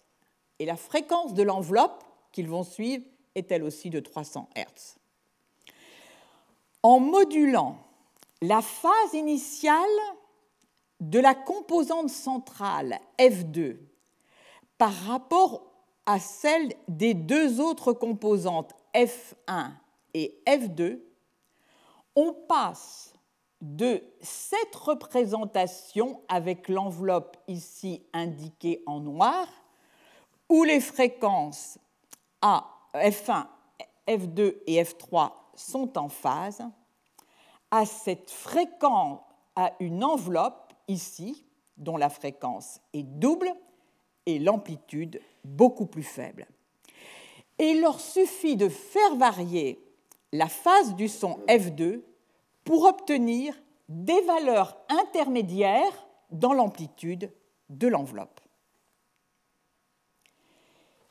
[0.59, 3.03] et la fréquence de l'enveloppe qu'ils vont suivre
[3.35, 4.97] est elle aussi de 300 Hz.
[6.83, 7.77] En modulant
[8.41, 9.75] la phase initiale
[10.99, 13.77] de la composante centrale F2
[14.77, 15.63] par rapport
[16.05, 19.71] à celle des deux autres composantes F1
[20.13, 20.99] et F2,
[22.15, 23.10] on passe
[23.61, 29.47] de cette représentation avec l'enveloppe ici indiquée en noir,
[30.49, 31.77] où les fréquences
[32.41, 33.45] A, F1,
[34.07, 36.63] F2 et F3 sont en phase,
[37.69, 39.19] à cette fréquence,
[39.55, 41.45] à une enveloppe ici,
[41.77, 43.51] dont la fréquence est double
[44.25, 46.47] et l'amplitude beaucoup plus faible.
[47.59, 49.79] Et il leur suffit de faire varier
[50.31, 52.01] la phase du son F2
[52.63, 53.55] pour obtenir
[53.89, 57.31] des valeurs intermédiaires dans l'amplitude
[57.69, 58.39] de l'enveloppe.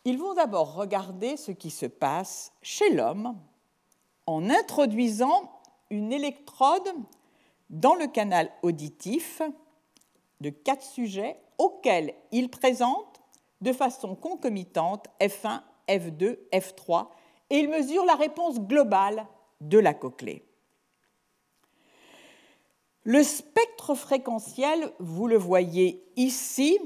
[0.04, 3.38] Ils vont d'abord regarder ce qui se passe chez l'homme
[4.26, 5.60] en introduisant
[5.90, 6.88] une électrode
[7.68, 9.42] dans le canal auditif
[10.40, 13.20] de quatre sujets auxquels ils présentent
[13.60, 17.08] de façon concomitante F1, F2, F3
[17.50, 19.26] et ils mesurent la réponse globale
[19.60, 20.49] de la cochlée.
[23.04, 26.78] Le spectre fréquentiel, vous le voyez ici,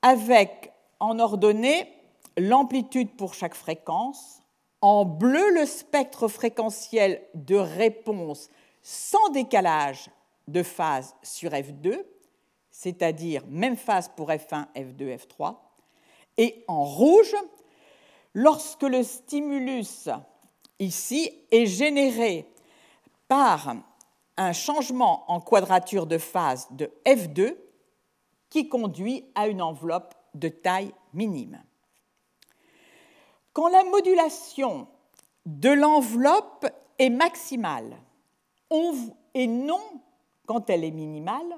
[0.00, 1.92] avec en ordonnée
[2.38, 4.40] l'amplitude pour chaque fréquence,
[4.80, 8.48] en bleu le spectre fréquentiel de réponse
[8.82, 10.10] sans décalage
[10.48, 12.02] de phase sur F2,
[12.70, 15.56] c'est-à-dire même phase pour F1, F2, F3,
[16.38, 17.34] et en rouge
[18.34, 20.08] lorsque le stimulus
[20.78, 22.46] ici est généré
[23.28, 23.76] par
[24.36, 27.56] un changement en quadrature de phase de F2
[28.50, 31.62] qui conduit à une enveloppe de taille minime.
[33.52, 34.86] Quand la modulation
[35.46, 36.66] de l'enveloppe
[36.98, 37.96] est maximale
[39.34, 39.80] et non
[40.46, 41.56] quand elle est minimale,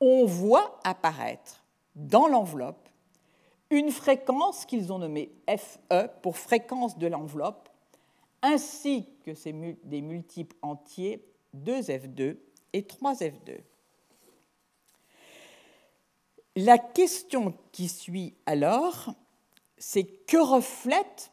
[0.00, 2.88] on voit apparaître dans l'enveloppe
[3.70, 7.68] une fréquence qu'ils ont nommée FE pour fréquence de l'enveloppe,
[8.42, 9.32] ainsi que
[9.84, 11.24] des multiples entiers
[11.54, 12.36] 2F2
[12.72, 13.60] et 3F2.
[16.56, 19.14] La question qui suit alors,
[19.78, 21.32] c'est que reflètent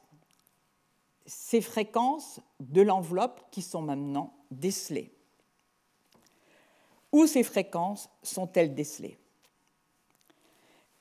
[1.25, 5.13] ces fréquences de l'enveloppe qui sont maintenant décelées?
[7.11, 9.17] Où ces fréquences sont-elles décelées?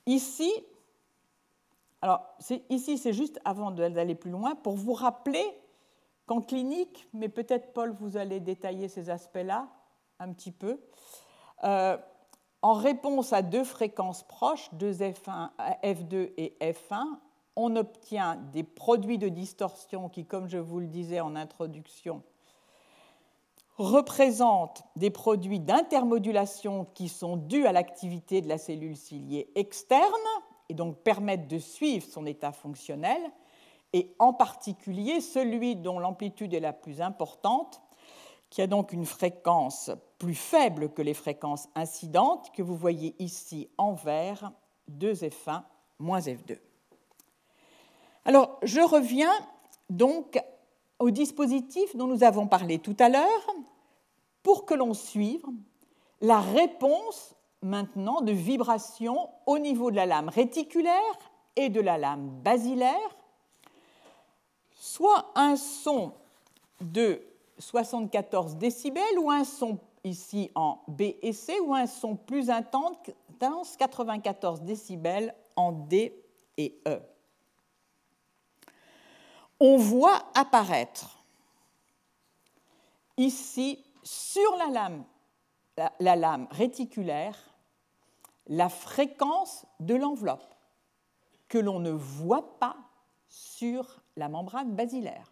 [0.05, 0.51] Ici,
[2.39, 5.45] c'est juste avant d'aller plus loin, pour vous rappeler
[6.39, 9.67] clinique, mais peut-être Paul, vous allez détailler ces aspects-là
[10.19, 10.79] un petit peu,
[11.65, 11.97] euh,
[12.61, 15.49] en réponse à deux fréquences proches, 2F1,
[15.83, 17.03] F2 et F1,
[17.55, 22.23] on obtient des produits de distorsion qui, comme je vous le disais en introduction,
[23.77, 30.05] représentent des produits d'intermodulation qui sont dus à l'activité de la cellule ciliée externe
[30.69, 33.19] et donc permettent de suivre son état fonctionnel,
[33.93, 37.81] et en particulier celui dont l'amplitude est la plus importante,
[38.49, 43.69] qui a donc une fréquence plus faible que les fréquences incidentes que vous voyez ici
[43.77, 44.51] en vert,
[44.91, 45.63] 2F1
[45.99, 46.57] moins F2.
[48.25, 49.33] Alors, je reviens
[49.89, 50.39] donc
[50.99, 53.55] au dispositif dont nous avons parlé tout à l'heure
[54.43, 55.45] pour que l'on suive
[56.21, 60.93] la réponse maintenant de vibration au niveau de la lame réticulaire
[61.55, 63.17] et de la lame basilaire,
[64.91, 66.13] soit un son
[66.81, 67.21] de
[67.57, 72.97] 74 décibels ou un son ici en B et C ou un son plus intense,
[73.77, 76.13] 94 décibels en D
[76.57, 77.01] et E.
[79.61, 81.23] On voit apparaître
[83.15, 85.05] ici sur la lame,
[85.99, 87.37] la, lame réticulaire
[88.47, 90.53] la fréquence de l'enveloppe
[91.47, 92.75] que l'on ne voit pas
[93.29, 95.31] sur la membrane basilaire.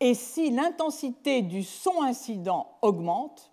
[0.00, 3.50] Et si l'intensité du son incident augmente,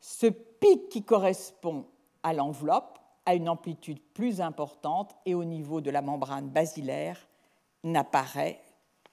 [0.00, 1.86] ce pic qui correspond
[2.22, 7.18] à l'enveloppe a une amplitude plus importante et au niveau de la membrane basilaire
[7.82, 8.62] n'apparaît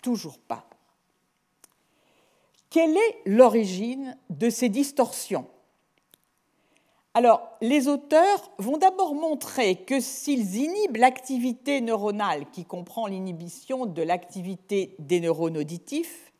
[0.01, 0.65] toujours pas.
[2.69, 5.47] Quelle est l'origine de ces distorsions?
[7.13, 14.01] Alors, les auteurs vont d'abord montrer que s'ils inhibent l'activité neuronale qui comprend l'inhibition de
[14.01, 16.31] l'activité des neurones auditifs,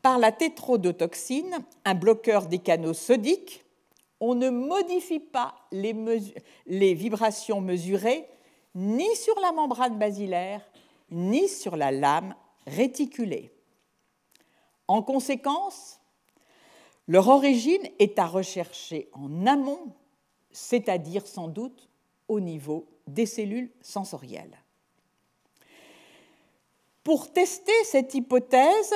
[0.00, 3.64] par la tétrodotoxine, un bloqueur des canaux sodiques,
[4.20, 8.26] on ne modifie pas les, vibrations mesurées
[8.74, 10.62] ni sur la membrane basilaire,
[11.10, 12.34] ni sur la lame
[12.66, 13.52] réticulée.
[14.88, 15.95] En conséquence,
[17.08, 19.92] leur origine est à rechercher en amont,
[20.50, 21.88] c'est-à-dire sans doute
[22.28, 24.62] au niveau des cellules sensorielles.
[27.04, 28.94] Pour tester cette hypothèse,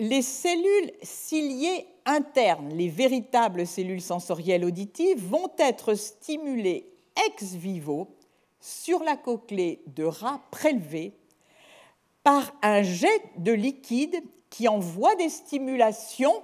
[0.00, 6.92] les cellules ciliées internes, les véritables cellules sensorielles auditives, vont être stimulées
[7.28, 8.08] ex vivo
[8.60, 11.12] sur la cochlée de rat prélevée
[12.24, 16.42] par un jet de liquide qui envoie des stimulations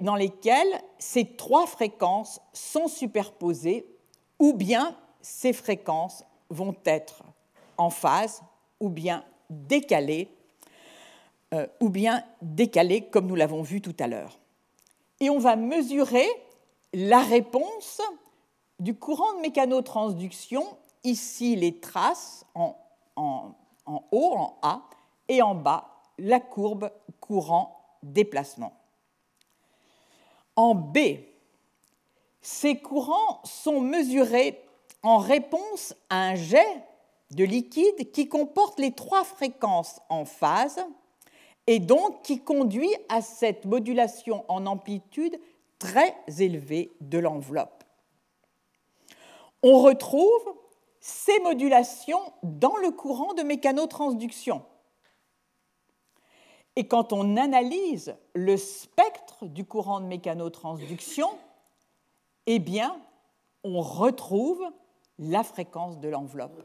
[0.00, 3.86] dans lesquelles ces trois fréquences sont superposées
[4.38, 7.22] ou bien ces fréquences vont être
[7.76, 8.42] en phase
[8.78, 10.28] ou bien décalées
[11.52, 14.38] euh, ou bien décalées comme nous l'avons vu tout à l'heure.
[15.18, 16.26] Et on va mesurer
[16.92, 18.00] la réponse
[18.78, 20.64] du courant de mécanotransduction,
[21.02, 22.76] ici les traces en,
[23.16, 23.54] en
[24.12, 24.82] haut, en A,
[25.28, 28.72] et en bas la courbe courant-déplacement.
[30.56, 30.98] En B,
[32.40, 34.60] ces courants sont mesurés
[35.02, 36.82] en réponse à un jet
[37.30, 40.84] de liquide qui comporte les trois fréquences en phase
[41.66, 45.38] et donc qui conduit à cette modulation en amplitude
[45.78, 47.84] très élevée de l'enveloppe.
[49.62, 50.54] On retrouve
[51.00, 54.62] ces modulations dans le courant de mécanotransduction.
[56.76, 61.28] Et quand on analyse le spectre du courant de mécanotransduction,
[62.46, 63.00] eh bien,
[63.64, 64.62] on retrouve
[65.18, 66.62] la fréquence de l'enveloppe.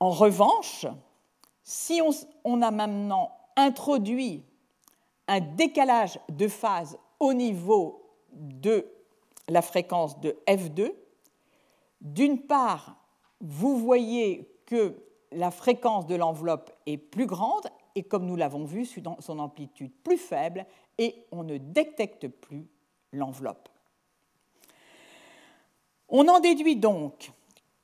[0.00, 0.86] En revanche,
[1.62, 2.02] si
[2.44, 4.44] on, a maintenant introduit
[5.28, 8.86] un décalage de phase au niveau de
[9.48, 10.92] la fréquence de F2,
[12.00, 12.96] d'une part,
[13.40, 14.96] vous voyez que
[15.30, 20.18] la fréquence de l'enveloppe est plus grande et comme nous l'avons vu, son amplitude plus
[20.18, 20.66] faible
[20.98, 22.66] et on ne détecte plus
[23.12, 23.68] l'enveloppe.
[26.08, 27.30] On en déduit donc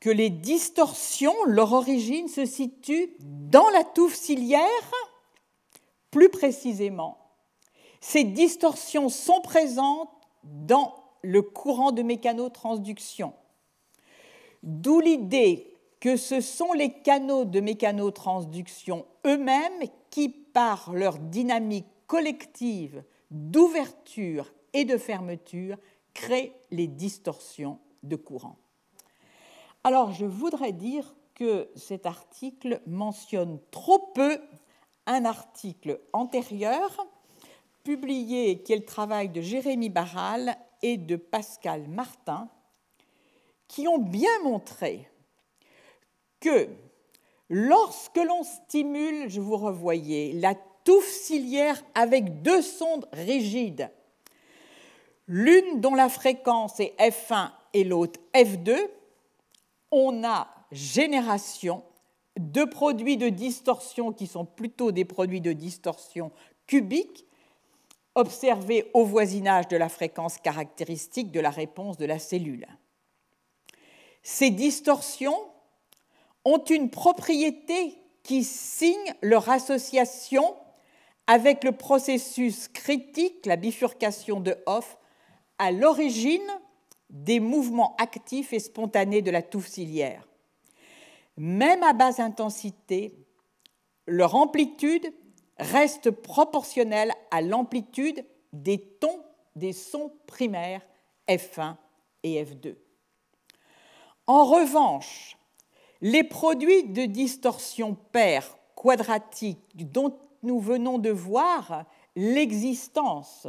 [0.00, 4.92] que les distorsions, leur origine se situe dans la touffe ciliaire,
[6.10, 7.18] plus précisément.
[8.00, 10.10] Ces distorsions sont présentes
[10.42, 13.34] dans le courant de mécanotransduction.
[14.62, 15.70] D'où l'idée
[16.00, 24.84] que ce sont les canaux de mécanotransduction eux-mêmes qui, par leur dynamique collective d'ouverture et
[24.84, 25.76] de fermeture,
[26.12, 28.56] créent les distorsions de courant.
[29.84, 34.40] Alors, je voudrais dire que cet article mentionne trop peu
[35.06, 37.06] un article antérieur,
[37.82, 42.48] publié, qui est le travail de Jérémy Barral et de Pascal Martin,
[43.68, 45.08] qui ont bien montré
[46.40, 46.68] que
[47.50, 53.90] lorsque l'on stimule, je vous revoyais, la touffe ciliaire avec deux sondes rigides,
[55.26, 58.76] l'une dont la fréquence est F1 et l'autre F2,
[59.90, 61.82] on a génération
[62.38, 66.30] de produits de distorsion qui sont plutôt des produits de distorsion
[66.66, 67.26] cubiques
[68.14, 72.66] observés au voisinage de la fréquence caractéristique de la réponse de la cellule.
[74.22, 75.38] Ces distorsions
[76.44, 80.56] ont une propriété qui signe leur association
[81.26, 84.98] avec le processus critique, la bifurcation de Hoff,
[85.58, 86.40] à l'origine
[87.10, 90.26] des mouvements actifs et spontanés de la touffe ciliaire.
[91.36, 93.14] Même à basse intensité,
[94.06, 95.12] leur amplitude
[95.58, 99.24] reste proportionnelle à l'amplitude des tons
[99.56, 100.82] des sons primaires
[101.28, 101.76] F1
[102.22, 102.76] et F2.
[104.26, 105.36] En revanche,
[106.00, 111.84] les produits de distorsion paire quadratique dont nous venons de voir
[112.16, 113.46] l'existence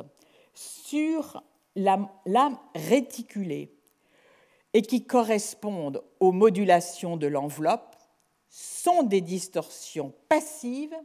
[0.54, 1.44] sur
[1.76, 2.10] lames
[2.76, 3.74] réticulées
[4.74, 7.96] et qui correspondent aux modulations de l'enveloppe
[8.50, 10.96] sont des distorsions passives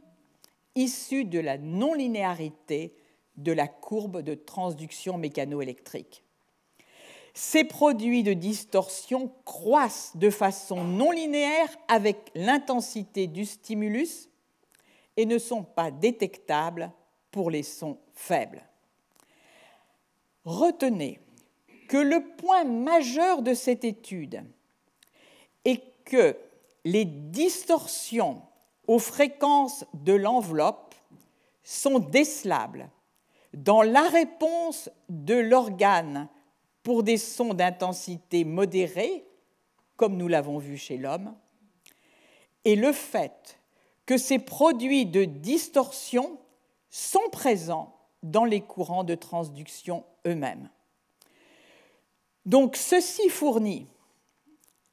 [0.75, 2.95] issues de la non-linéarité
[3.37, 6.23] de la courbe de transduction mécanoélectrique.
[7.39, 14.27] Ces produits de distorsion croissent de façon non linéaire avec l'intensité du stimulus
[15.17, 16.91] et ne sont pas détectables
[17.29, 18.63] pour les sons faibles.
[20.45, 21.19] Retenez
[21.87, 24.43] que le point majeur de cette étude
[25.63, 26.35] est que
[26.85, 28.41] les distorsions
[28.87, 30.95] aux fréquences de l'enveloppe
[31.61, 32.89] sont décelables
[33.53, 36.29] dans la réponse de l'organe
[36.87, 39.25] pour des sons d'intensité modérée,
[39.97, 41.35] comme nous l'avons vu chez l'homme,
[42.63, 43.59] et le fait
[44.05, 46.39] que ces produits de distorsion
[46.89, 50.69] sont présents dans les courants de transduction eux-mêmes.
[52.45, 53.89] Donc ceci fournit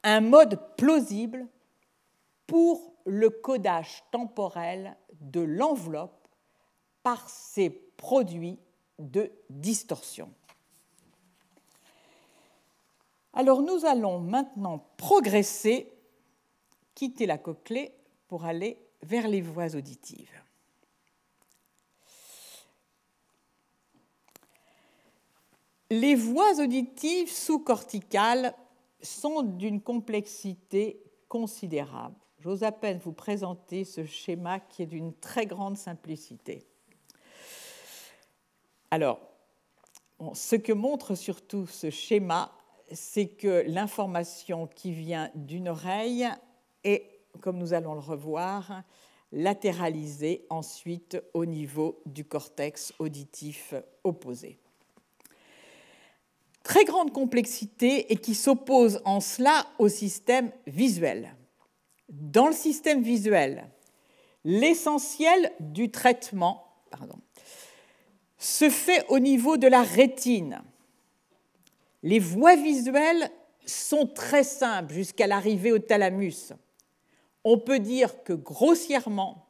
[0.03, 1.47] un mode plausible
[2.45, 6.27] pour le codage temporel de l'enveloppe
[7.03, 8.59] par ces produits
[8.99, 10.29] de distorsion.
[13.35, 15.91] Alors nous allons maintenant progresser,
[16.95, 17.91] quitter la cochlée
[18.29, 20.41] pour aller vers les voies auditives.
[25.91, 28.55] Les voies auditives sous-corticales
[29.01, 32.15] sont d'une complexité considérable.
[32.39, 36.65] J'ose à peine vous présenter ce schéma qui est d'une très grande simplicité.
[38.91, 39.19] Alors,
[40.33, 42.51] ce que montre surtout ce schéma,
[42.91, 46.27] c'est que l'information qui vient d'une oreille
[46.83, 48.83] est, comme nous allons le revoir,
[49.31, 53.73] latéralisée ensuite au niveau du cortex auditif
[54.03, 54.59] opposé
[56.65, 61.35] très grande complexité et qui s'oppose en cela au système visuel.
[62.09, 63.69] Dans le système visuel,
[64.43, 66.65] l'essentiel du traitement
[68.39, 70.61] se fait au niveau de la rétine.
[72.05, 73.31] Les voies visuelles
[73.65, 76.53] sont très simples jusqu'à l'arrivée au thalamus.
[77.43, 79.47] On peut dire que grossièrement,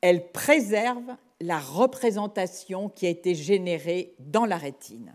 [0.00, 5.14] elles préservent la représentation qui a été générée dans la rétine.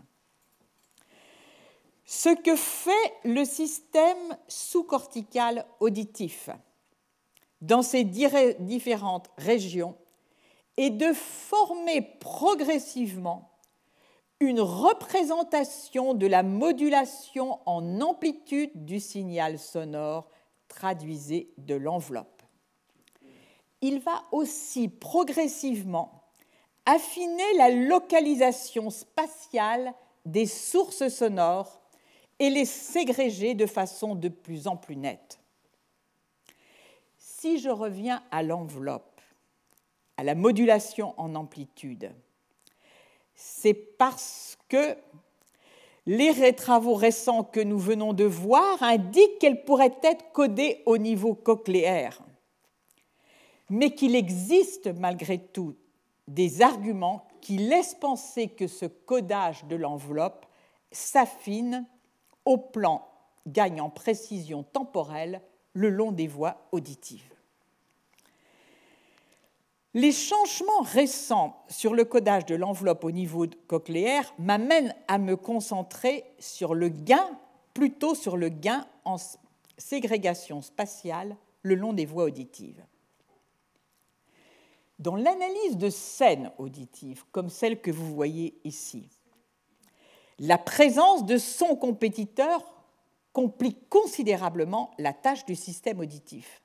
[2.06, 6.48] Ce que fait le système sous-cortical auditif
[7.60, 9.94] dans ces différentes régions
[10.78, 13.50] est de former progressivement
[14.40, 20.30] une représentation de la modulation en amplitude du signal sonore
[20.68, 22.42] traduisé de l'enveloppe.
[23.80, 26.24] Il va aussi progressivement
[26.84, 31.80] affiner la localisation spatiale des sources sonores
[32.38, 35.40] et les ségréger de façon de plus en plus nette.
[37.16, 39.20] Si je reviens à l'enveloppe,
[40.16, 42.12] à la modulation en amplitude,
[43.36, 44.96] c'est parce que
[46.06, 51.34] les travaux récents que nous venons de voir indiquent qu'elle pourrait être codée au niveau
[51.34, 52.20] cochléaire,
[53.68, 55.74] mais qu'il existe malgré tout
[56.28, 60.46] des arguments qui laissent penser que ce codage de l'enveloppe
[60.90, 61.86] s'affine
[62.44, 63.06] au plan
[63.46, 65.40] gagne en précision temporelle
[65.72, 67.35] le long des voies auditives.
[69.96, 76.26] Les changements récents sur le codage de l'enveloppe au niveau cochléaire m'amènent à me concentrer
[76.38, 77.26] sur le gain,
[77.72, 79.16] plutôt sur le gain en
[79.78, 82.84] ségrégation spatiale le long des voies auditives.
[84.98, 89.08] Dans l'analyse de scènes auditives, comme celle que vous voyez ici,
[90.38, 92.62] la présence de son compétiteur
[93.32, 96.60] complique considérablement la tâche du système auditif.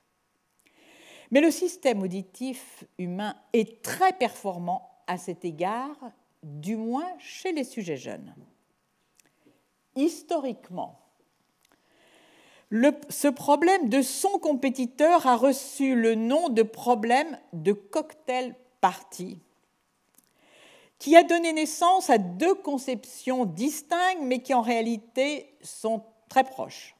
[1.32, 5.96] Mais le système auditif humain est très performant à cet égard,
[6.42, 8.34] du moins chez les sujets jeunes.
[9.96, 11.00] Historiquement,
[13.08, 19.40] ce problème de son compétiteur a reçu le nom de problème de cocktail party
[21.02, 26.94] qui a donné naissance à deux conceptions distinctes, mais qui en réalité sont très proches.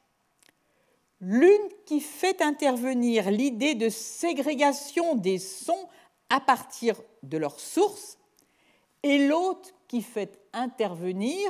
[1.25, 5.87] L'une qui fait intervenir l'idée de ségrégation des sons
[6.29, 8.17] à partir de leur source,
[9.03, 11.49] et l'autre qui fait intervenir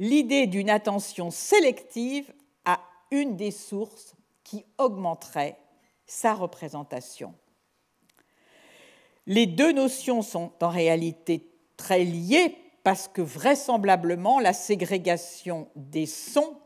[0.00, 2.80] l'idée d'une attention sélective à
[3.12, 5.56] une des sources qui augmenterait
[6.04, 7.32] sa représentation.
[9.26, 16.58] Les deux notions sont en réalité très liées parce que vraisemblablement la ségrégation des sons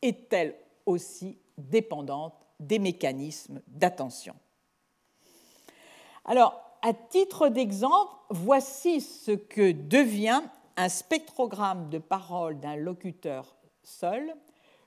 [0.00, 0.56] est elle
[0.86, 4.34] aussi dépendante des mécanismes d'attention.
[6.24, 10.42] Alors, à titre d'exemple, voici ce que devient
[10.76, 14.34] un spectrogramme de parole d'un locuteur seul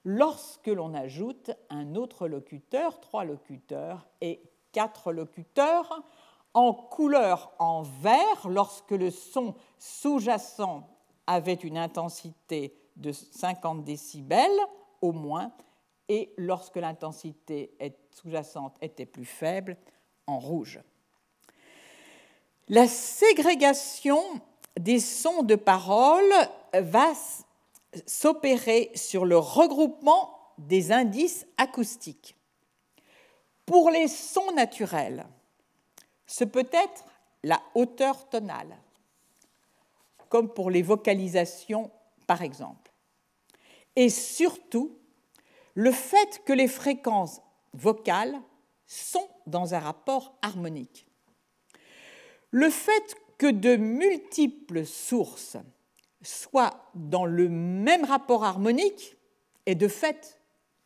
[0.04, 6.04] lorsque l'on ajoute un autre locuteur, trois locuteurs et quatre locuteurs,
[6.54, 10.88] en couleur en vert lorsque le son sous-jacent
[11.26, 14.50] avait une intensité de 50 décibels
[15.02, 15.52] au moins,
[16.10, 17.76] et lorsque l'intensité
[18.12, 19.78] sous-jacente était plus faible,
[20.28, 20.80] en rouge.
[22.70, 24.22] La ségrégation
[24.80, 26.32] des sons de parole
[26.74, 27.14] va
[28.06, 32.36] s'opérer sur le regroupement des indices acoustiques.
[33.66, 35.26] Pour les sons naturels,
[36.26, 37.06] ce peut être
[37.44, 38.78] la hauteur tonale,
[40.30, 41.92] comme pour les vocalisations
[42.28, 42.92] par exemple.
[43.96, 44.98] Et surtout,
[45.76, 47.42] le fait que les fréquences
[47.74, 48.40] vocales
[48.86, 51.08] sont dans un rapport harmonique.
[52.52, 55.58] Le fait que de multiples sources
[56.22, 59.18] soient dans le même rapport harmonique
[59.66, 60.40] est de fait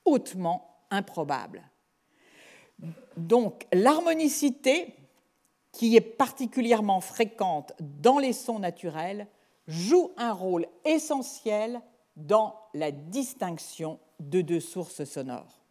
[0.06, 1.64] hautement improbable.
[3.18, 4.96] Donc l'harmonicité,
[5.72, 9.28] qui est particulièrement fréquente dans les sons naturels,
[9.68, 11.82] joue un rôle essentiel
[12.16, 15.61] dans la distinction de deux sources sonores.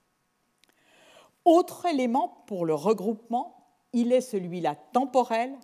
[1.44, 5.54] Autre élément pour le regroupement, il est celui-là temporel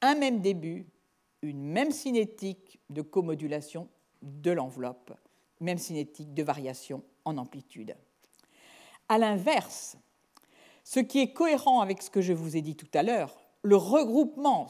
[0.00, 0.86] un même début,
[1.42, 3.88] une même cinétique de comodulation
[4.22, 5.12] de l'enveloppe,
[5.60, 7.96] même cinétique de variation en amplitude.
[9.08, 9.96] À l'inverse,
[10.84, 13.76] ce qui est cohérent avec ce que je vous ai dit tout à l'heure, le
[13.76, 14.68] regroupement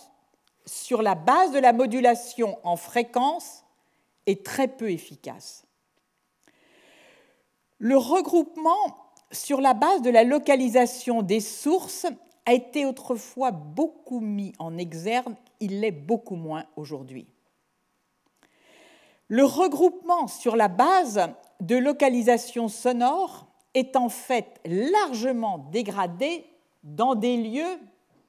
[0.67, 3.65] sur la base de la modulation en fréquence
[4.27, 5.64] est très peu efficace.
[7.85, 12.07] Le regroupement sur la base de la localisation des sources
[12.47, 17.27] a été autrefois beaucoup mis en exergue, il l'est beaucoup moins aujourd'hui.
[19.29, 21.29] Le regroupement sur la base
[21.61, 26.47] de localisation sonore est en fait largement dégradé
[26.85, 27.79] dans des lieux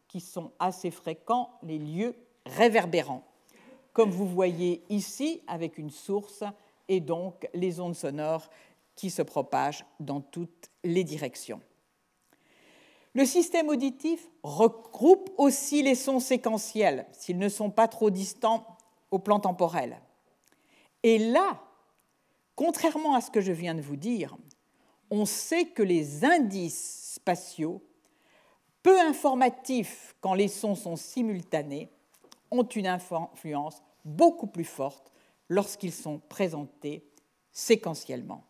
[0.10, 2.14] qui sont assez fréquents, les lieux
[2.45, 3.24] réverbérants,
[3.93, 6.43] comme vous voyez ici avec une source
[6.89, 8.49] et donc les ondes sonores
[8.96, 11.62] qui se propagent dans toutes les directions.
[13.14, 18.78] Le système auditif regroupe aussi les sons séquentiels, s'ils ne sont pas trop distants
[19.10, 20.02] au plan temporel.
[21.04, 21.62] Et là,
[22.56, 24.36] contrairement à ce que je viens de vous dire,
[25.10, 27.82] on sait que les indices spatiaux,
[28.84, 31.89] peu informatifs quand les sons sont simultanés,
[32.52, 35.12] ont une influence beaucoup plus forte
[35.50, 37.08] lorsqu'ils sont présentés
[37.52, 38.43] séquentiellement.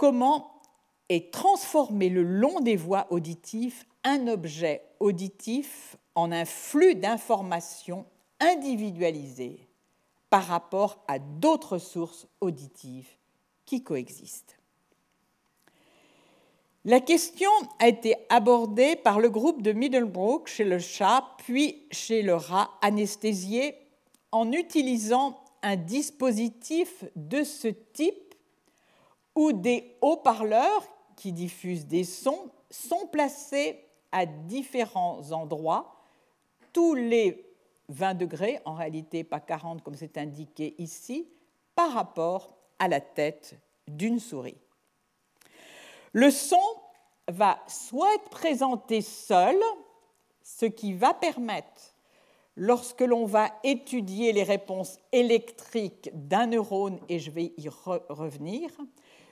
[0.00, 0.62] Comment
[1.10, 8.06] et transformer le long des voies auditives un objet auditif en un flux d'informations
[8.40, 9.60] individualisées
[10.30, 13.10] par rapport à d'autres sources auditives
[13.66, 14.56] qui coexistent.
[16.86, 22.22] La question a été abordée par le groupe de Middlebrook chez le chat, puis chez
[22.22, 23.76] le rat anesthésié,
[24.32, 28.29] en utilisant un dispositif de ce type
[29.34, 35.94] où des haut-parleurs qui diffusent des sons sont placés à différents endroits,
[36.72, 37.46] tous les
[37.88, 41.28] 20 degrés, en réalité pas 40 comme c'est indiqué ici,
[41.74, 43.58] par rapport à la tête
[43.88, 44.58] d'une souris.
[46.12, 46.56] Le son
[47.28, 49.56] va soit être présenté seul,
[50.42, 51.94] ce qui va permettre,
[52.56, 58.70] lorsque l'on va étudier les réponses électriques d'un neurone, et je vais y revenir,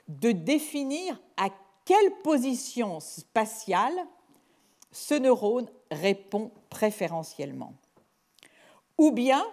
[0.09, 1.49] de définir à
[1.85, 3.95] quelle position spatiale
[4.91, 7.75] ce neurone répond préférentiellement.
[8.97, 9.45] Ou bien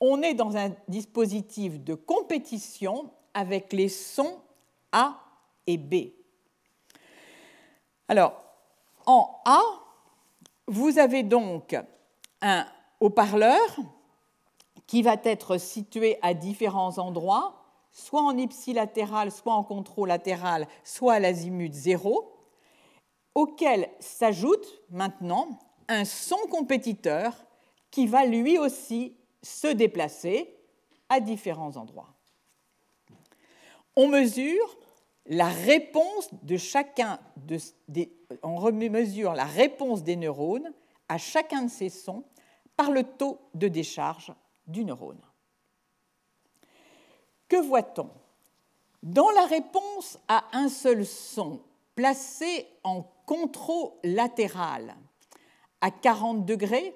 [0.00, 4.40] on est dans un dispositif de compétition avec les sons
[4.92, 5.18] A
[5.66, 6.12] et B.
[8.08, 8.34] Alors,
[9.06, 9.60] en A,
[10.66, 11.76] vous avez donc
[12.42, 12.66] un
[13.00, 13.76] haut-parleur
[14.86, 17.55] qui va être situé à différents endroits
[17.96, 22.30] soit en ipsilatéral, soit en controlatéral, soit à l'azimut 0,
[23.34, 27.32] auquel s'ajoute maintenant un son compétiteur
[27.90, 30.54] qui va lui aussi se déplacer
[31.08, 32.12] à différents endroits.
[33.96, 34.76] On mesure
[35.24, 37.18] la réponse de chacun
[38.42, 40.70] on mesure la réponse des neurones
[41.08, 42.24] à chacun de ces sons
[42.76, 44.34] par le taux de décharge
[44.66, 45.20] du neurone.
[47.48, 48.10] Que voit-on?
[49.02, 51.60] Dans la réponse à un seul son
[51.94, 54.96] placé en controlatéral
[55.80, 56.94] à 40 degrés,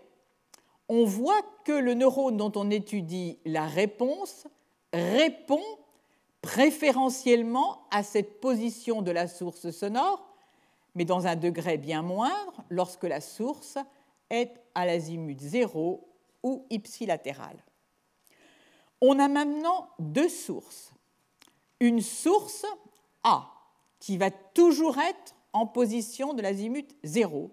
[0.88, 4.48] on voit que le neurone dont on étudie la réponse
[4.92, 5.62] répond
[6.42, 10.26] préférentiellement à cette position de la source sonore,
[10.94, 13.78] mais dans un degré bien moindre lorsque la source
[14.30, 16.08] est à l'azimut 0
[16.42, 17.56] ou ipsilatéral.
[19.00, 20.92] On a maintenant deux sources.
[21.80, 22.66] Une source
[23.22, 23.50] A,
[23.98, 27.50] qui va toujours être en position de l'azimut 0,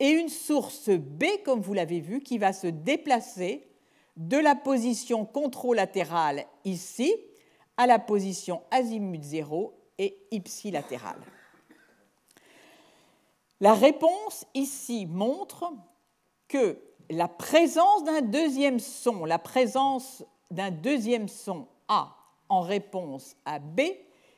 [0.00, 3.68] et une source B, comme vous l'avez vu, qui va se déplacer
[4.16, 7.14] de la position controlatérale ici
[7.76, 11.20] à la position azimut 0 et ipsilatérale.
[13.60, 15.72] La réponse ici montre
[16.46, 16.78] que
[17.10, 22.14] la présence d'un deuxième son, la présence d'un deuxième son A
[22.48, 23.80] en réponse à B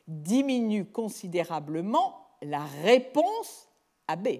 [0.07, 3.69] diminue considérablement la réponse
[4.07, 4.39] à B.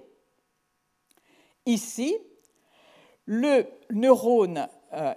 [1.65, 2.17] Ici,
[3.25, 5.13] le neurone euh,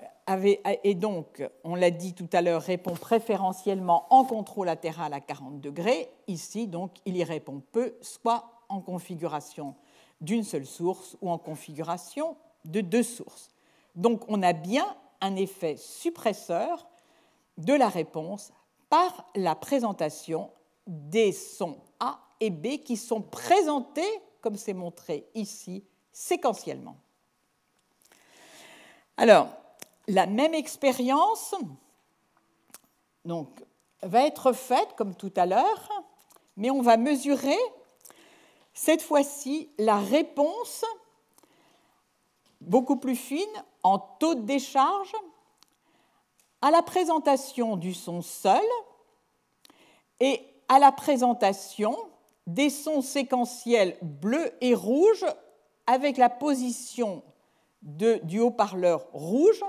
[0.84, 5.61] et donc, on l'a dit tout à l'heure, répond préférentiellement en contrôle latéral à 40
[5.61, 6.09] degrés.
[6.28, 9.74] Ici, donc, il y répond peu, soit en configuration
[10.20, 13.50] d'une seule source ou en configuration de deux sources.
[13.96, 14.86] Donc, on a bien
[15.24, 16.86] un effet suppresseur
[17.56, 18.52] de la réponse
[18.90, 20.50] par la présentation
[20.86, 26.96] des sons A et B qui sont présentés, comme c'est montré ici, séquentiellement.
[29.16, 29.48] Alors,
[30.08, 31.54] la même expérience
[33.24, 33.48] donc,
[34.02, 36.04] va être faite comme tout à l'heure,
[36.58, 37.56] mais on va mesurer
[38.74, 40.84] cette fois-ci la réponse
[42.60, 45.14] beaucoup plus fine en taux de décharge
[46.61, 48.64] à la présentation du son seul
[50.18, 51.97] et à la présentation
[52.47, 55.26] des sons séquentiels bleus et rouges
[55.87, 57.22] avec la position
[57.82, 59.62] du haut-parleur rouge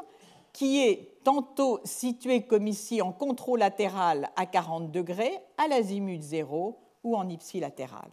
[0.54, 6.80] qui est tantôt situé comme ici en contrôle latéral à 40 degrés, à l'azimut 0
[7.04, 8.10] ou en ipsilatéral.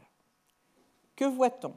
[1.15, 1.75] Que voit-on?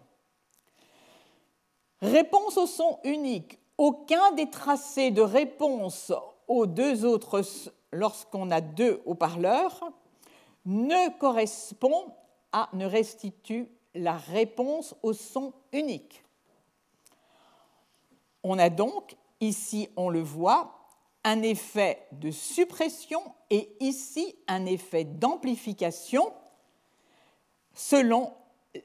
[2.01, 3.59] Réponse au son unique.
[3.77, 6.13] Aucun des tracés de réponse
[6.47, 7.41] aux deux autres,
[7.91, 9.91] lorsqu'on a deux haut-parleurs,
[10.65, 12.13] ne correspond
[12.51, 16.23] à, ne restitue la réponse au son unique.
[18.43, 20.75] On a donc, ici on le voit,
[21.23, 23.19] un effet de suppression
[23.49, 26.31] et ici un effet d'amplification
[27.73, 28.31] selon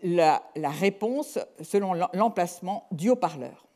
[0.03, 3.67] la, réponse, selon l'emplacement du haut-parleur.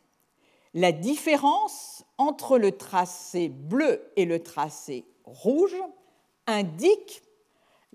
[0.74, 5.76] La différence entre le tracé bleu et le tracé rouge
[6.46, 7.22] indique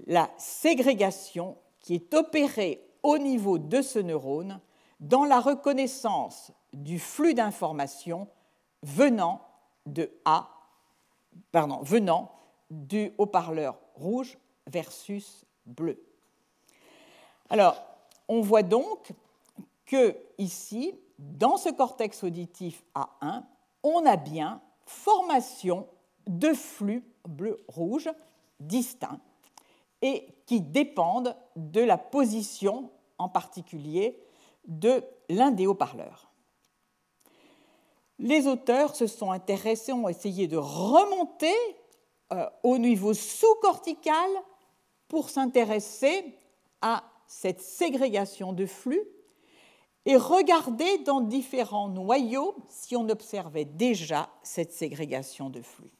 [0.07, 4.59] la ségrégation qui est opérée au niveau de ce neurone
[5.01, 8.27] dans la reconnaissance du flux d'informations
[8.83, 9.41] venant
[9.85, 10.09] de
[12.69, 16.01] du haut-parleur rouge versus bleu.
[17.49, 17.83] Alors,
[18.27, 19.11] on voit donc
[19.85, 23.43] que ici, dans ce cortex auditif A1,
[23.83, 25.87] on a bien formation
[26.27, 28.09] de flux bleu-rouge
[28.59, 29.19] distincts
[30.01, 34.17] et qui dépendent de la position en particulier
[34.65, 36.31] de l'un des haut-parleurs.
[38.17, 41.55] Les auteurs se sont intéressés, ont essayé de remonter
[42.31, 44.29] euh, au niveau sous-cortical
[45.07, 46.37] pour s'intéresser
[46.81, 49.03] à cette ségrégation de flux
[50.05, 55.91] et regarder dans différents noyaux si on observait déjà cette ségrégation de flux.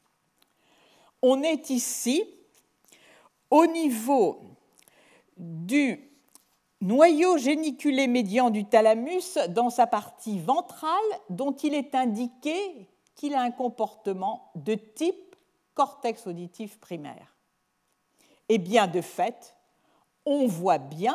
[1.22, 2.24] On est ici
[3.50, 4.42] au niveau
[5.36, 6.10] du
[6.80, 10.90] noyau géniculé médian du thalamus dans sa partie ventrale
[11.28, 15.36] dont il est indiqué qu'il a un comportement de type
[15.74, 17.36] cortex auditif primaire.
[18.48, 19.54] Et bien de fait,
[20.24, 21.14] on voit bien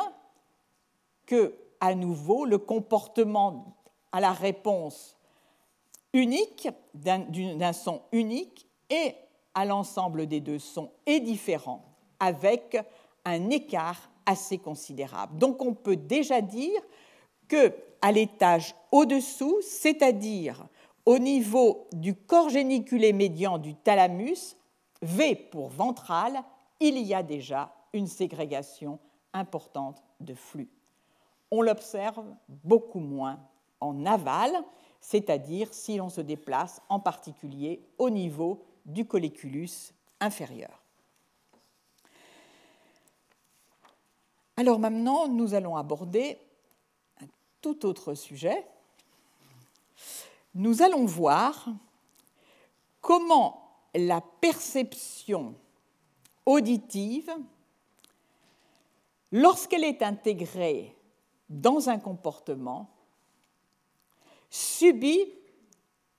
[1.26, 3.76] que, à nouveau, le comportement
[4.12, 5.16] à la réponse
[6.12, 9.14] unique d'un son unique et
[9.54, 11.84] à l'ensemble des deux sons est différent,
[12.20, 12.76] avec
[13.24, 15.38] un écart assez considérable.
[15.38, 16.80] Donc on peut déjà dire
[17.48, 20.66] que à l'étage au-dessous, c'est-à-dire
[21.04, 24.56] au niveau du corps géniculé médian du thalamus,
[25.02, 26.42] V pour ventral,
[26.80, 28.98] il y a déjà une ségrégation
[29.32, 30.68] importante de flux.
[31.50, 33.40] On l'observe beaucoup moins
[33.80, 34.52] en aval,
[35.00, 40.82] c'est-à-dire si l'on se déplace en particulier au niveau du colliculus inférieur.
[44.56, 46.38] Alors maintenant, nous allons aborder
[47.20, 47.26] un
[47.60, 48.66] tout autre sujet.
[50.54, 51.68] Nous allons voir
[53.02, 53.62] comment
[53.94, 55.54] la perception
[56.46, 57.30] auditive,
[59.32, 60.95] lorsqu'elle est intégrée
[61.48, 62.90] dans un comportement,
[64.50, 65.32] subit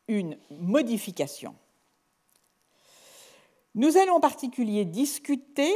[0.07, 1.55] une modification.
[3.75, 5.71] Nous allons en particulier discuter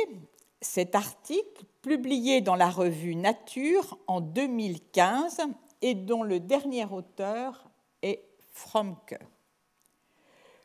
[0.61, 5.41] cet article publié dans la revue Nature en 2015
[5.81, 7.69] et dont le dernier auteur
[8.01, 9.17] est Fromke.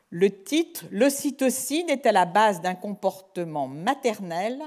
[0.09, 4.63] Le titre L'ocytocine est à la base d'un comportement maternel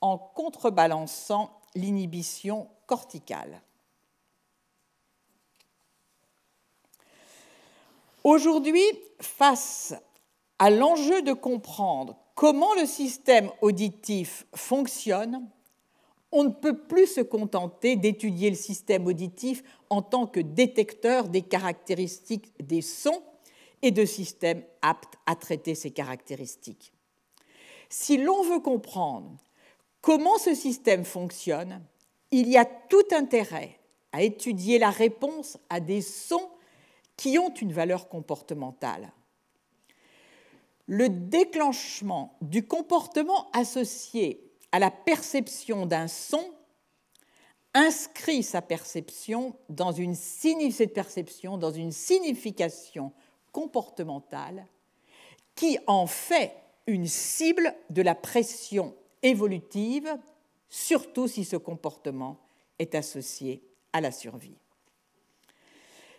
[0.00, 3.62] en contrebalançant l'inhibition corticale.
[8.24, 8.84] Aujourd'hui,
[9.20, 9.94] face
[10.58, 15.48] à l'enjeu de comprendre comment le système auditif fonctionne,
[16.30, 21.42] on ne peut plus se contenter d'étudier le système auditif en tant que détecteur des
[21.42, 23.22] caractéristiques des sons
[23.82, 26.92] et de système apte à traiter ces caractéristiques.
[27.88, 29.30] Si l'on veut comprendre
[30.08, 31.82] comment ce système fonctionne,
[32.30, 33.78] il y a tout intérêt
[34.12, 36.48] à étudier la réponse à des sons
[37.18, 39.12] qui ont une valeur comportementale.
[40.86, 46.42] Le déclenchement du comportement associé à la perception d'un son
[47.74, 53.12] inscrit sa perception dans une, cette perception dans une signification
[53.52, 54.68] comportementale
[55.54, 56.54] qui en fait
[56.86, 60.08] une cible de la pression évolutive,
[60.68, 62.38] surtout si ce comportement
[62.78, 63.62] est associé
[63.92, 64.58] à la survie.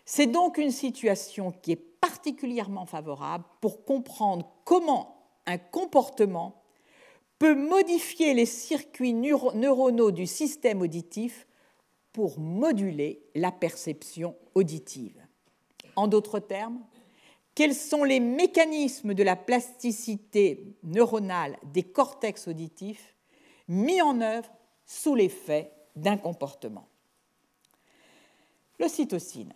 [0.05, 6.63] C'est donc une situation qui est particulièrement favorable pour comprendre comment un comportement
[7.37, 11.47] peut modifier les circuits neuronaux du système auditif
[12.11, 15.21] pour moduler la perception auditive.
[15.95, 16.79] En d'autres termes,
[17.59, 23.17] quels sont les mécanismes de la plasticité neuronale des cortex auditifs
[23.67, 24.49] mis en œuvre
[24.85, 26.87] sous l'effet d'un comportement?
[28.79, 29.51] L'ocytocine.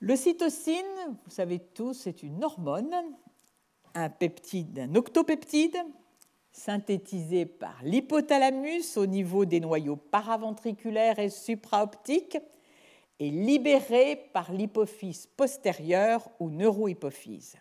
[0.00, 2.94] L'ocytocine, vous savez tous, c'est une hormone,
[3.94, 5.76] un peptide, un octopeptide,
[6.50, 12.38] synthétisé par l'hypothalamus au niveau des noyaux paraventriculaires et supraoptiques
[13.22, 17.56] est libéré par l'hypophyse postérieure ou neurohypophyse.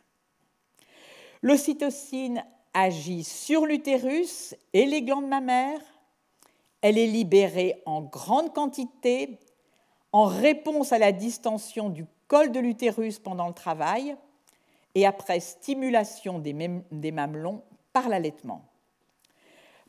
[1.42, 2.44] L'ocytocine
[2.74, 5.82] agit sur l'utérus et les glandes mammaires.
[6.82, 9.40] Elle est libérée en grande quantité
[10.12, 14.16] en réponse à la distension du col de l'utérus pendant le travail
[14.96, 18.66] et après stimulation des, mamelons par l'allaitement.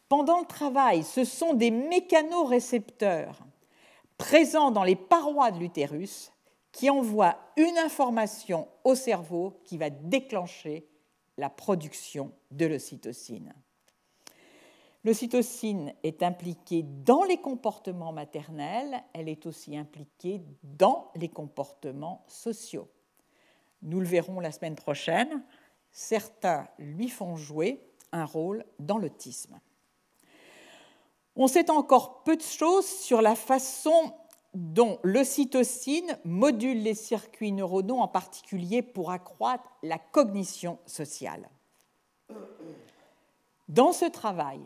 [0.09, 3.39] Pendant le travail, ce sont des mécanorécepteurs
[4.19, 6.33] présents dans les parois de l'utérus
[6.73, 10.89] qui envoient une information au cerveau qui va déclencher
[11.37, 13.55] la production de l'ocytocine.
[15.05, 22.89] L'ocytocine est impliquée dans les comportements maternels, elle est aussi impliquée dans les comportements sociaux.
[23.83, 25.43] Nous le verrons la semaine prochaine,
[25.91, 29.59] certains lui font jouer un rôle dans l'autisme.
[31.37, 34.13] On sait encore peu de choses sur la façon
[34.55, 41.49] dont l'ocytocine module les circuits neuronaux, en particulier pour accroître la cognition sociale.
[43.69, 44.61] Dans ce travail,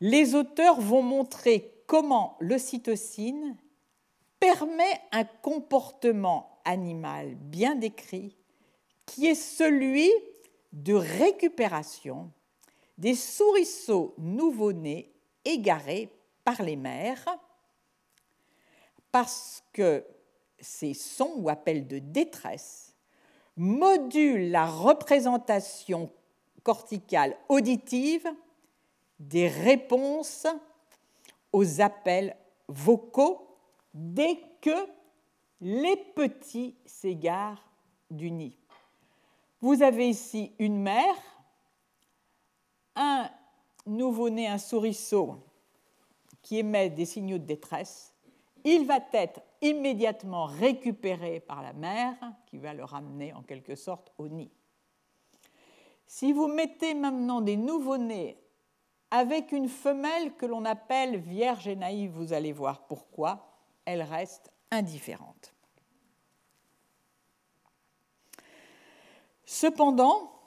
[0.00, 3.56] les auteurs vont montrer comment l'ocytocine
[4.40, 8.36] permet un comportement animal bien décrit
[9.06, 10.10] qui est celui
[10.72, 12.30] de récupération
[12.98, 15.12] des souriceaux nouveau-nés
[15.44, 16.10] égarés
[16.44, 17.24] par les mères
[19.12, 20.04] parce que
[20.60, 22.94] ces sons ou appels de détresse
[23.56, 26.10] modulent la représentation
[26.62, 28.28] corticale auditive
[29.18, 30.46] des réponses
[31.52, 32.36] aux appels
[32.68, 33.58] vocaux
[33.94, 34.86] dès que
[35.60, 37.68] les petits s'égarent
[38.10, 38.56] du nid.
[39.60, 41.16] Vous avez ici une mère,
[42.94, 43.28] un
[43.88, 45.36] nouveau-né un souriceau
[46.42, 48.14] qui émet des signaux de détresse,
[48.64, 52.16] il va être immédiatement récupéré par la mère
[52.46, 54.50] qui va le ramener en quelque sorte au nid.
[56.06, 58.38] Si vous mettez maintenant des nouveaux nés
[59.10, 63.48] avec une femelle que l'on appelle vierge et naïve, vous allez voir pourquoi,
[63.84, 65.54] elle reste indifférente.
[69.44, 70.37] Cependant,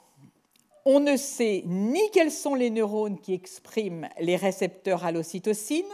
[0.84, 5.84] on ne sait ni quels sont les neurones qui expriment les récepteurs à l'ocytocine,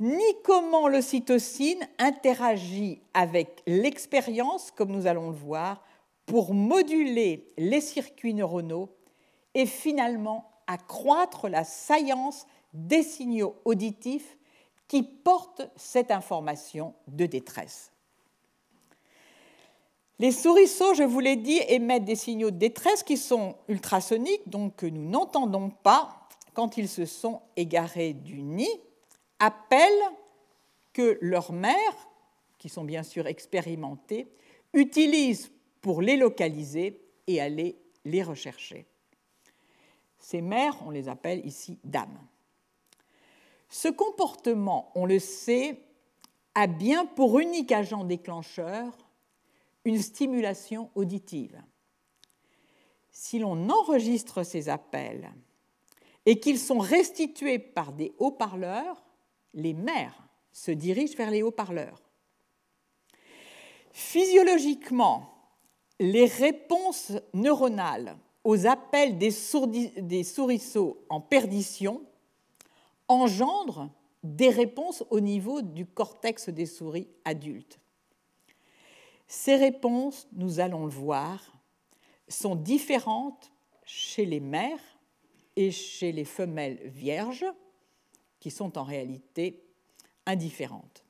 [0.00, 5.84] ni comment l'ocytocine interagit avec l'expérience, comme nous allons le voir,
[6.26, 8.88] pour moduler les circuits neuronaux
[9.54, 14.38] et finalement accroître la saillance des signaux auditifs
[14.88, 17.92] qui portent cette information de détresse.
[20.20, 24.76] Les souriceaux, je vous l'ai dit, émettent des signaux de détresse qui sont ultrasoniques, donc
[24.76, 28.68] que nous n'entendons pas quand ils se sont égarés du nid,
[29.38, 29.88] appellent
[30.92, 32.08] que leurs mères,
[32.58, 34.30] qui sont bien sûr expérimentées,
[34.74, 35.50] utilisent
[35.80, 38.84] pour les localiser et aller les rechercher.
[40.18, 42.20] Ces mères, on les appelle ici dames.
[43.70, 45.80] Ce comportement, on le sait,
[46.54, 48.92] a bien pour unique agent déclencheur
[49.84, 51.60] une stimulation auditive.
[53.10, 55.30] Si l'on enregistre ces appels
[56.26, 59.04] et qu'ils sont restitués par des haut-parleurs,
[59.54, 62.02] les mères se dirigent vers les haut-parleurs.
[63.92, 65.30] Physiologiquement,
[65.98, 69.32] les réponses neuronales aux appels des,
[69.98, 72.02] des souriceaux en perdition
[73.08, 73.90] engendrent
[74.22, 77.80] des réponses au niveau du cortex des souris adultes.
[79.32, 81.52] Ces réponses, nous allons le voir,
[82.26, 83.52] sont différentes
[83.84, 84.98] chez les mères
[85.54, 87.46] et chez les femelles vierges,
[88.40, 89.62] qui sont en réalité
[90.26, 91.04] indifférentes.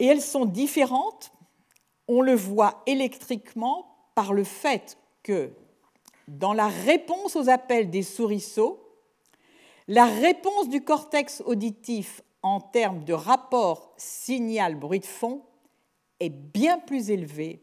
[0.00, 1.32] Et elles sont différentes,
[2.08, 5.50] on le voit électriquement par le fait que
[6.28, 8.86] dans la réponse aux appels des souriceaux,
[9.88, 15.42] la réponse du cortex auditif en termes de rapport signal-bruit de fond
[16.22, 17.62] est bien plus élevé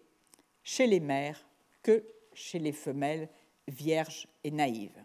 [0.63, 1.45] chez les mères
[1.81, 2.03] que
[2.33, 3.29] chez les femelles
[3.67, 5.03] vierges et naïves.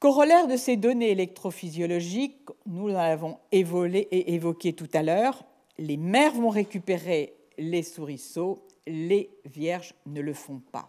[0.00, 5.44] Corollaire de ces données électrophysiologiques, nous l'avons évoqué tout à l'heure,
[5.78, 10.88] les mères vont récupérer les souriceaux, les vierges ne le font pas.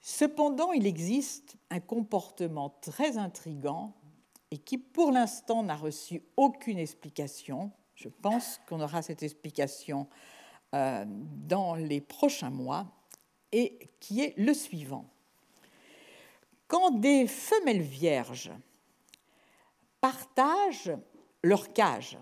[0.00, 3.94] Cependant, il existe un comportement très intrigant
[4.50, 7.70] et qui, pour l'instant, n'a reçu aucune explication,
[8.00, 10.08] je pense qu'on aura cette explication
[10.74, 12.86] euh, dans les prochains mois,
[13.52, 15.10] et qui est le suivant.
[16.66, 18.52] Quand des femelles vierges
[20.00, 20.96] partagent
[21.42, 22.16] leur cage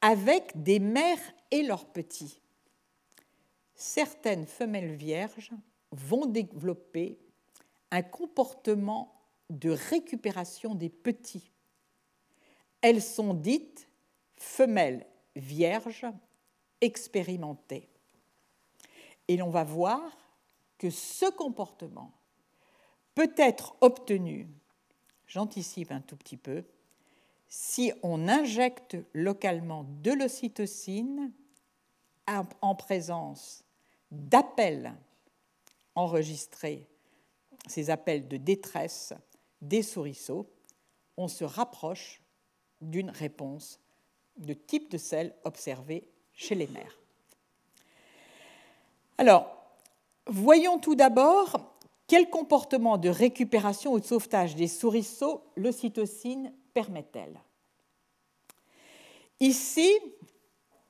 [0.00, 2.40] avec des mères et leurs petits,
[3.74, 5.50] certaines femelles vierges
[5.90, 7.18] vont développer
[7.90, 11.50] un comportement de récupération des petits.
[12.82, 13.88] Elles sont dites
[14.44, 16.06] femelle vierge
[16.80, 17.88] expérimentée.
[19.26, 20.02] Et l'on va voir
[20.78, 22.12] que ce comportement
[23.14, 24.48] peut être obtenu,
[25.26, 26.64] j'anticipe un tout petit peu,
[27.48, 31.32] si on injecte localement de l'ocytocine
[32.26, 33.64] en présence
[34.10, 34.94] d'appels
[35.94, 36.86] enregistrés,
[37.66, 39.14] ces appels de détresse
[39.62, 40.50] des souriceaux,
[41.16, 42.20] on se rapproche
[42.80, 43.80] d'une réponse
[44.36, 46.98] de type de sel observé chez les mères.
[49.18, 49.46] Alors,
[50.26, 51.74] voyons tout d'abord
[52.06, 57.40] quel comportement de récupération ou de sauvetage des souriceaux l'ocytocine permet-elle.
[59.40, 59.90] Ici,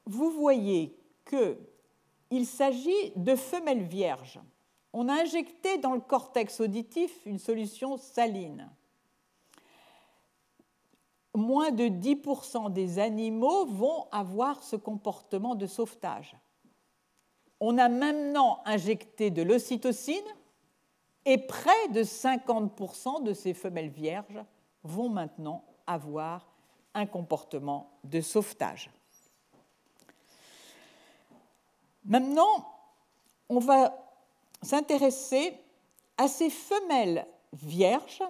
[0.07, 0.97] vous voyez
[1.28, 4.40] qu'il s'agit de femelles vierges.
[4.92, 8.70] On a injecté dans le cortex auditif une solution saline
[11.35, 16.37] moins de 10% des animaux vont avoir ce comportement de sauvetage.
[17.61, 20.24] On a maintenant injecté de l'ocytocine
[21.24, 24.41] et près de 50% de ces femelles vierges
[24.82, 26.47] vont maintenant avoir
[26.95, 28.91] un comportement de sauvetage.
[32.05, 32.70] Maintenant,
[33.49, 33.97] on va
[34.62, 35.59] s'intéresser
[36.16, 38.22] à ces femelles vierges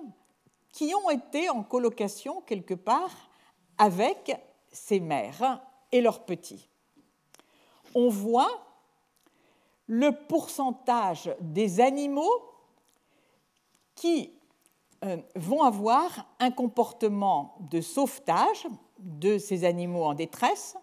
[0.74, 3.30] qui ont été en colocation quelque part
[3.78, 4.36] avec
[4.72, 5.62] ces mères
[5.92, 6.68] et leurs petits.
[7.94, 8.50] On voit
[9.86, 12.42] le pourcentage des animaux
[13.94, 14.32] qui
[15.04, 18.66] euh, vont avoir un comportement de sauvetage
[18.98, 20.76] de ces animaux en détresse,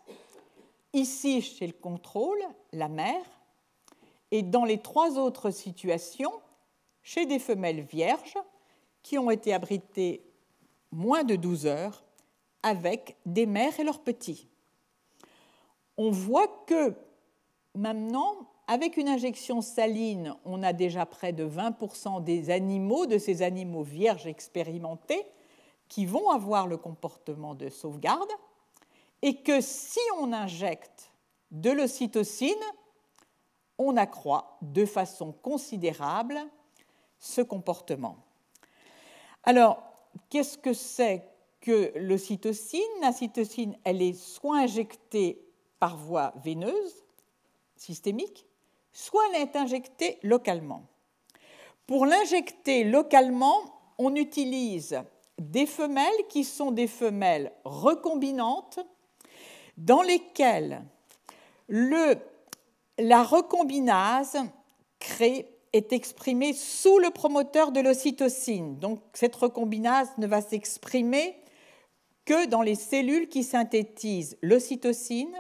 [0.94, 2.40] ici chez le contrôle,
[2.72, 3.26] la mère,
[4.32, 6.32] et dans les trois autres situations,
[7.04, 8.38] chez des femelles vierges,
[9.04, 10.24] qui ont été abrités
[10.92, 12.04] moins de 12 heures
[12.64, 14.48] avec des mères et leurs petits.
[15.98, 16.94] On voit que
[17.76, 18.36] maintenant,
[18.68, 23.84] avec une injection saline, on a déjà près de 20% des animaux, de ces animaux
[23.84, 25.26] vierges expérimentés,
[25.88, 28.32] qui vont avoir le comportement de sauvegarde,
[29.22, 31.12] et que si on injecte
[31.52, 32.64] de l'ocytocine,
[33.78, 36.40] on accroît de façon considérable
[37.20, 38.18] ce comportement.
[39.44, 39.82] Alors,
[40.30, 41.24] qu'est-ce que c'est
[41.62, 45.42] que l'ocytocine La cytocine, elle est soit injectée
[45.80, 47.04] par voie veineuse,
[47.76, 48.46] systémique,
[48.94, 50.84] soit elle est injectée localement.
[51.88, 55.02] Pour l'injecter localement, on utilise
[55.40, 58.80] des femelles qui sont des femelles recombinantes
[59.78, 60.84] dans lesquelles
[61.68, 62.16] le,
[63.00, 64.38] la recombinase
[65.00, 68.78] crée est exprimée sous le promoteur de l'ocytocine.
[68.80, 71.36] Donc cette recombinase ne va s'exprimer
[72.26, 75.36] que dans les cellules qui synthétisent l'ocytocine.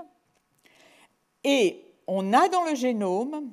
[1.43, 3.51] Et on a dans le génome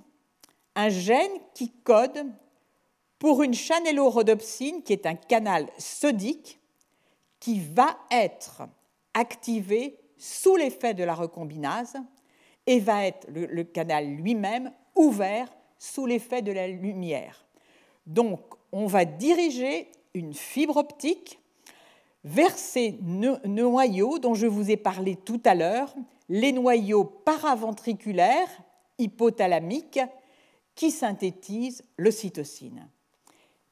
[0.74, 2.26] un gène qui code
[3.18, 6.60] pour une chanelorhodopsine, qui est un canal sodique,
[7.40, 8.62] qui va être
[9.14, 11.96] activé sous l'effet de la recombinase
[12.66, 15.48] et va être le, canal lui-même ouvert
[15.78, 17.46] sous l'effet de la lumière.
[18.06, 18.40] Donc,
[18.72, 21.38] on va diriger une fibre optique
[22.24, 25.94] vers ces noyaux dont je vous ai parlé tout à l'heure,
[26.28, 28.50] les noyaux paraventriculaires
[28.98, 30.00] hypothalamiques
[30.74, 32.88] qui synthétisent l'ocytocine.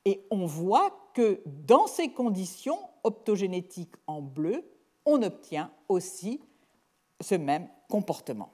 [0.05, 4.65] Et on voit que dans ces conditions optogénétiques en bleu,
[5.05, 6.41] on obtient aussi
[7.21, 8.53] ce même comportement.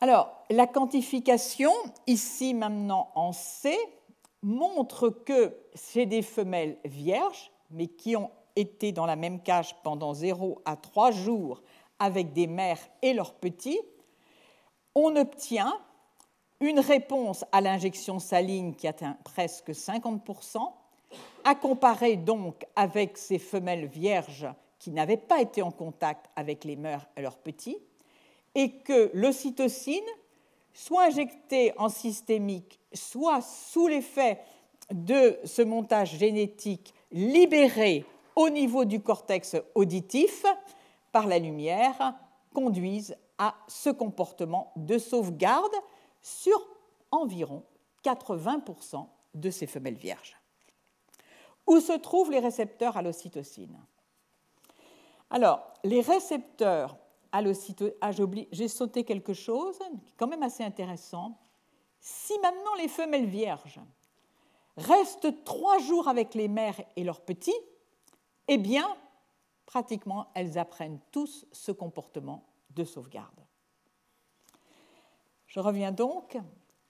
[0.00, 1.72] Alors, la quantification,
[2.06, 3.76] ici maintenant en C,
[4.42, 10.14] montre que c'est des femelles vierges, mais qui ont été dans la même cage pendant
[10.14, 11.62] 0 à 3 jours
[11.98, 13.80] avec des mères et leurs petits,
[14.94, 15.76] on obtient
[16.60, 20.60] une réponse à l'injection saline qui atteint presque 50%,
[21.44, 26.76] à comparer donc avec ces femelles vierges qui n'avaient pas été en contact avec les
[26.76, 27.78] mères et leurs petits,
[28.54, 30.04] et que l'ocytocine,
[30.72, 34.40] soit injectée en systémique, soit sous l'effet
[34.92, 38.04] de ce montage génétique libéré
[38.36, 40.44] au niveau du cortex auditif
[41.12, 42.14] par la lumière,
[42.54, 45.74] conduisent à ce comportement de sauvegarde
[46.20, 46.66] sur
[47.10, 47.64] environ
[48.04, 50.36] 80% de ces femelles vierges.
[51.66, 53.78] Où se trouvent les récepteurs à l'ocytocine?
[55.30, 56.96] Alors, les récepteurs
[57.32, 57.42] ah,
[58.52, 59.78] j'ai sauté quelque chose,
[60.16, 61.38] quand même assez intéressant.
[62.00, 63.80] Si maintenant les femelles vierges
[64.76, 67.58] restent trois jours avec les mères et leurs petits,
[68.46, 68.96] eh bien,
[69.66, 73.44] pratiquement, elles apprennent tous ce comportement de sauvegarde.
[75.46, 76.38] Je reviens donc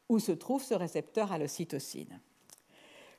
[0.09, 2.21] où se trouve ce récepteur à l'ocytocine.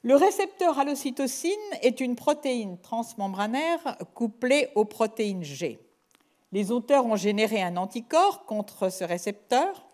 [0.04, 1.52] Le récepteur à l'ocytocine
[1.82, 5.89] est une protéine transmembranaire couplée aux protéines G.
[6.52, 9.88] Les auteurs ont généré un anticorps contre ce récepteur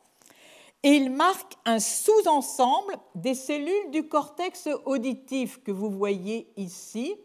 [0.83, 7.15] et ils marquent un sous-ensemble des cellules du cortex auditif que vous voyez ici.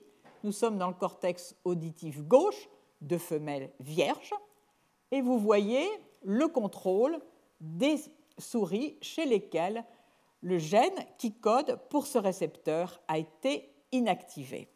[0.43, 2.68] Nous sommes dans le cortex auditif gauche
[3.03, 4.35] de femelles vierges
[5.11, 5.87] et vous voyez
[6.24, 7.20] le contrôle
[7.61, 7.97] des
[8.39, 9.85] souris chez lesquelles
[10.43, 14.68] le gène qui code pour ce récepteur a été inactivé.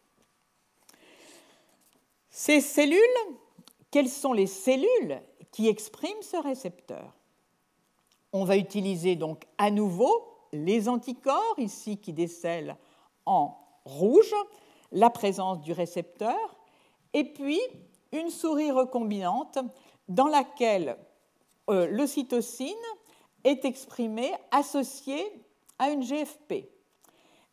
[2.28, 2.98] Ces cellules,
[3.94, 5.22] quelles sont les cellules
[5.52, 7.14] qui expriment ce récepteur?
[8.32, 10.10] On va utiliser donc à nouveau
[10.52, 12.76] les anticorps, ici qui décèlent
[13.24, 14.34] en rouge
[14.90, 16.56] la présence du récepteur,
[17.12, 17.60] et puis
[18.10, 19.58] une souris recombinante
[20.08, 20.96] dans laquelle
[21.70, 22.74] euh, l'ocytocine
[23.44, 25.24] est exprimée associée
[25.78, 26.68] à une GFP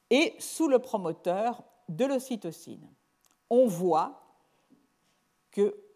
[0.10, 2.90] et sous le promoteur de l'ocytocine.
[3.52, 4.24] On voit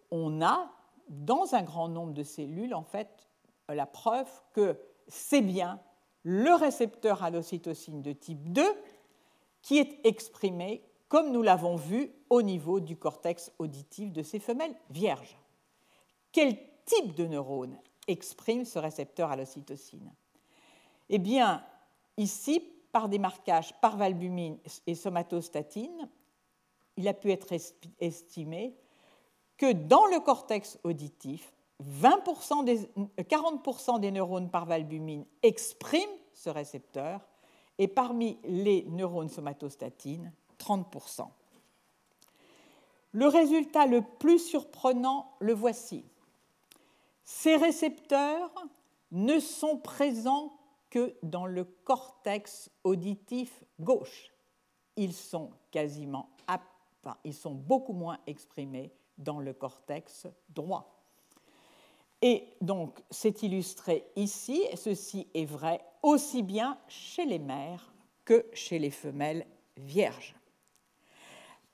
[0.10, 0.72] qu'on a
[1.10, 3.28] dans un grand nombre de cellules en fait
[3.70, 5.80] la preuve que c'est bien
[6.24, 8.64] le récepteur à l'ocytocine de type 2
[9.62, 14.76] qui est exprimé comme nous l'avons vu au niveau du cortex auditif de ces femelles
[14.90, 15.38] vierges.
[16.32, 17.78] Quel type de neurone
[18.08, 20.12] exprime ce récepteur à l'ocytocine
[21.10, 21.64] Eh bien,
[22.18, 22.60] ici,
[22.92, 26.10] par des marquages par valbumine et somatostatine,
[26.98, 27.54] il a pu être
[28.00, 28.76] estimé
[29.58, 37.22] que dans le cortex auditif, 40% des neurones par valbumine expriment ce récepteur
[37.78, 41.28] et parmi les neurones somatostatines, 30%.
[43.12, 46.04] Le résultat le plus surprenant, le voici.
[47.24, 48.52] Ces récepteurs
[49.12, 50.58] ne sont présents
[50.90, 54.32] que dans le cortex auditif gauche.
[54.96, 60.96] Ils sont quasiment, enfin, ils sont beaucoup moins exprimés dans le cortex droit.
[62.22, 67.94] Et donc, c'est illustré ici, et ceci est vrai aussi bien chez les mères
[68.24, 69.46] que chez les femelles
[69.78, 70.36] vierges.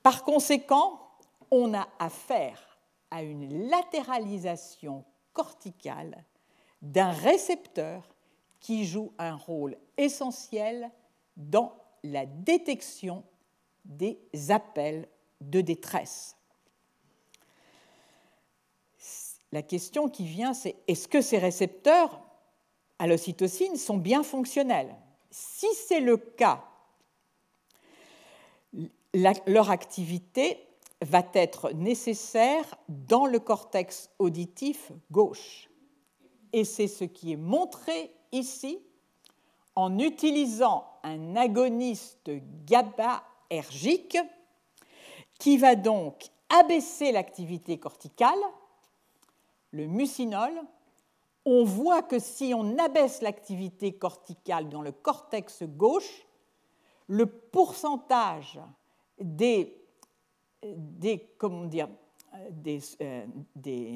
[0.04, 1.00] Par conséquent,
[1.52, 2.80] on a affaire
[3.12, 6.26] à une latéralisation corticale
[6.82, 8.16] d'un récepteur
[8.60, 10.92] qui joue un rôle essentiel
[11.38, 11.74] dans
[12.04, 13.24] la détection
[13.86, 14.20] des
[14.50, 15.08] appels
[15.40, 16.38] de détresse.
[19.52, 22.22] La question qui vient, c'est est-ce que ces récepteurs
[23.00, 24.96] à l'ocytocine sont bien fonctionnels?
[25.30, 26.64] Si c'est le cas,
[29.46, 30.68] leur activité
[31.02, 35.70] va être nécessaire dans le cortex auditif gauche.
[36.54, 38.80] Et c'est ce qui est montré ici
[39.76, 42.30] en utilisant un agoniste
[42.66, 44.18] GABAergique
[45.40, 48.40] qui va donc abaisser l'activité corticale,
[49.72, 50.52] le mucinol.
[51.46, 56.28] On voit que si on abaisse l'activité corticale dans le cortex gauche,
[57.08, 58.60] le pourcentage
[59.20, 59.76] des,
[63.02, 63.26] euh,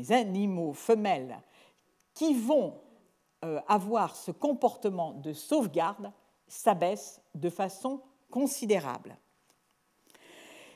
[0.09, 1.37] animaux femelles
[2.13, 2.81] qui vont
[3.43, 6.11] euh, avoir ce comportement de sauvegarde
[6.47, 8.01] s'abaisse de façon
[8.31, 9.17] considérable.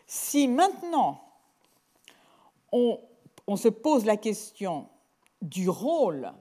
[0.06, 1.22] Si maintenant
[2.72, 3.00] on,
[3.56, 4.88] se pose la question
[5.42, 6.32] du rôle,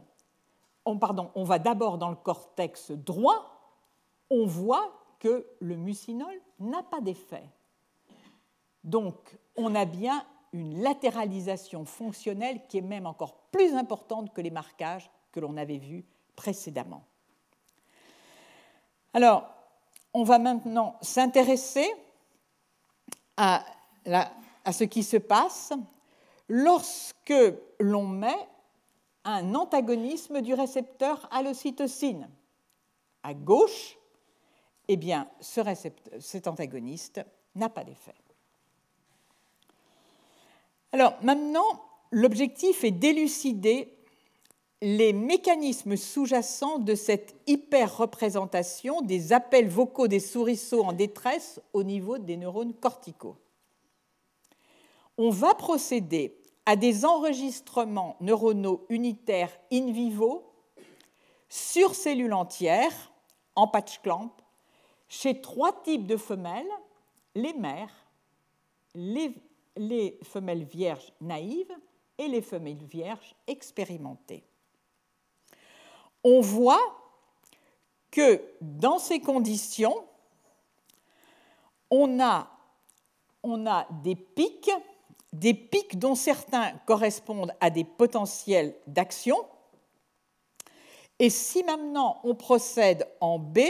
[0.85, 0.99] on,
[1.35, 3.59] on va d'abord dans le cortex droit,
[4.31, 7.45] on voit que le mucinol n'a pas d'effet.
[8.85, 14.51] Donc, on a bien une latéralisation fonctionnelle qui est même encore plus importante que les
[14.51, 16.05] marquages que l'on avait vus
[16.37, 17.05] précédemment.
[19.13, 19.49] Alors,
[20.15, 21.87] on va maintenant s'intéresser
[23.37, 23.65] à,
[24.73, 25.73] ce qui se passe
[26.49, 27.35] lorsque
[27.79, 28.49] l'on met
[29.25, 32.29] un antagonisme du récepteur à l'ocytocine.
[33.23, 33.99] À gauche,
[34.89, 34.99] eh
[36.21, 37.21] cet antagoniste
[37.55, 38.15] n'a pas d'effet.
[40.93, 43.95] Alors maintenant, l'objectif est d'élucider
[44.81, 52.17] les mécanismes sous-jacents de cette hyper-représentation des appels vocaux des souriceaux en détresse au niveau
[52.17, 53.37] des neurones corticaux.
[55.19, 60.53] On va procéder à des enregistrements neuronaux unitaires in vivo
[61.49, 63.13] sur cellules entières
[63.57, 64.33] en patch clamp
[65.09, 66.71] chez trois types de femelles,
[67.35, 68.07] les mères,
[68.95, 69.35] les
[69.79, 71.73] les femelles vierges naïves
[72.19, 74.45] et les femelles vierges expérimentées.
[76.25, 76.83] On voit
[78.11, 80.05] que dans ces conditions,
[81.91, 82.49] on a
[84.03, 84.71] des pics,
[85.39, 89.37] des pics dont certains correspondent à des potentiels d'action.
[91.19, 93.61] Et si maintenant on procède en B,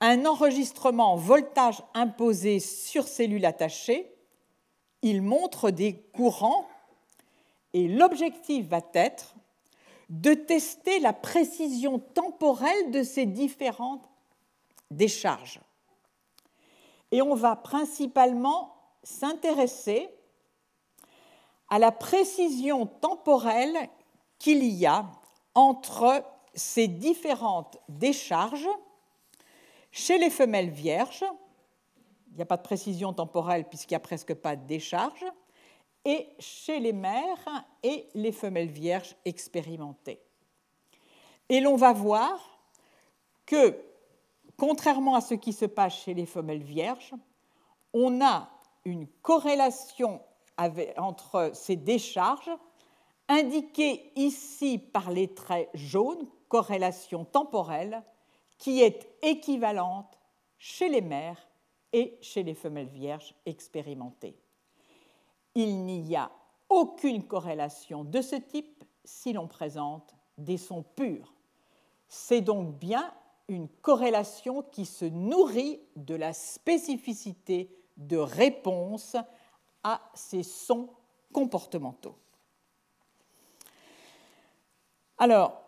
[0.00, 4.10] un enregistrement voltage imposé sur cellules attachées,
[5.02, 6.66] il montre des courants
[7.74, 9.34] et l'objectif va être
[10.08, 14.08] de tester la précision temporelle de ces différentes
[14.90, 15.60] décharges.
[17.10, 20.08] Et on va principalement s'intéresser
[21.68, 23.88] à la précision temporelle
[24.38, 25.06] qu'il y a
[25.54, 26.24] entre
[26.54, 28.68] ces différentes décharges
[29.90, 31.24] chez les femelles vierges
[32.30, 35.24] il n'y a pas de précision temporelle puisqu'il n'y a presque pas de décharge,
[36.04, 40.20] et chez les mères et les femelles vierges expérimentées.
[41.48, 42.60] Et l'on va voir
[43.44, 43.76] que,
[44.56, 47.12] contrairement à ce qui se passe chez les femelles vierges,
[47.92, 48.48] on a
[48.84, 50.20] une corrélation
[50.96, 52.50] entre ces décharges,
[53.28, 58.02] indiquée ici par les traits jaunes, corrélation temporelle,
[58.58, 60.18] qui est équivalente
[60.58, 61.48] chez les mères
[61.92, 64.36] et chez les femelles vierges expérimentées.
[65.54, 66.30] Il n'y a
[66.68, 71.32] aucune corrélation de ce type si l'on présente des sons purs.
[72.08, 73.12] C'est donc bien
[73.48, 79.16] une corrélation qui se nourrit de la spécificité de réponse
[79.88, 80.90] à ces sons
[81.32, 82.14] comportementaux.
[85.16, 85.62] Alors,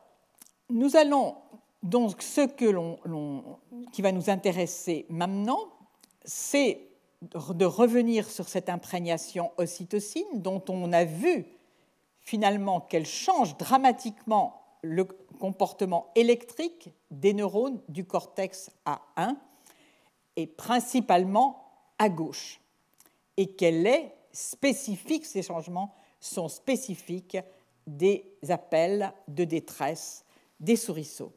[0.68, 1.36] nous allons
[1.82, 3.58] donc ce que l'on,
[3.92, 5.60] qui va nous intéresser maintenant,
[6.24, 6.86] c'est
[7.22, 11.46] de revenir sur cette imprégnation ocytocine dont on a vu
[12.20, 19.36] finalement qu'elle change dramatiquement le comportement électrique des neurones du cortex A1
[20.36, 22.60] et principalement à gauche,
[23.40, 27.38] et qu'elle est spécifique, ces changements sont spécifiques
[27.86, 30.26] des appels de détresse
[30.60, 31.32] des souriceaux.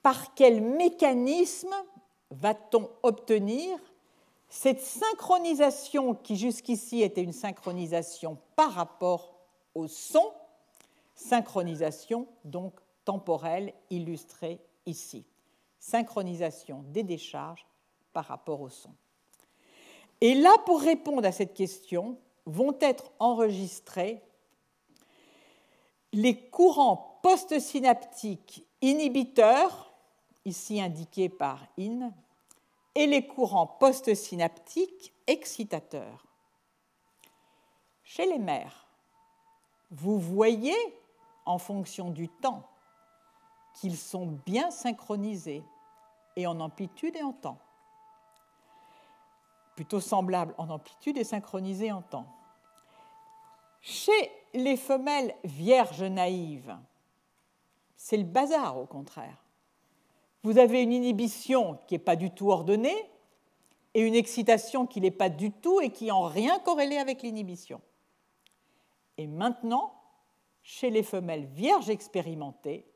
[0.00, 1.74] Par quel mécanisme
[2.30, 3.80] va-t-on obtenir
[4.48, 9.34] cette synchronisation qui jusqu'ici était une synchronisation par rapport
[9.74, 10.32] au son,
[11.16, 12.74] synchronisation donc
[13.04, 15.26] temporelle illustrée ici.
[15.80, 17.66] Synchronisation des décharges
[18.12, 18.94] par rapport au son.
[20.20, 24.22] Et là, pour répondre à cette question, vont être enregistrés
[26.12, 29.92] les courants postsynaptiques inhibiteurs,
[30.44, 32.12] ici indiqués par IN,
[32.94, 36.26] et les courants postsynaptiques excitateurs.
[38.02, 38.88] Chez les mères,
[39.90, 40.76] vous voyez,
[41.46, 42.68] en fonction du temps,
[43.74, 45.62] qu'ils sont bien synchronisés,
[46.36, 47.58] et en amplitude et en temps.
[49.74, 52.26] Plutôt semblables en amplitude et synchronisés en temps.
[53.80, 56.76] Chez les femelles vierges naïves,
[57.96, 59.44] c'est le bazar au contraire.
[60.42, 63.10] Vous avez une inhibition qui n'est pas du tout ordonnée
[63.94, 67.80] et une excitation qui n'est pas du tout et qui en rien corrélée avec l'inhibition.
[69.18, 69.94] Et maintenant,
[70.62, 72.86] chez les femelles vierges expérimentées,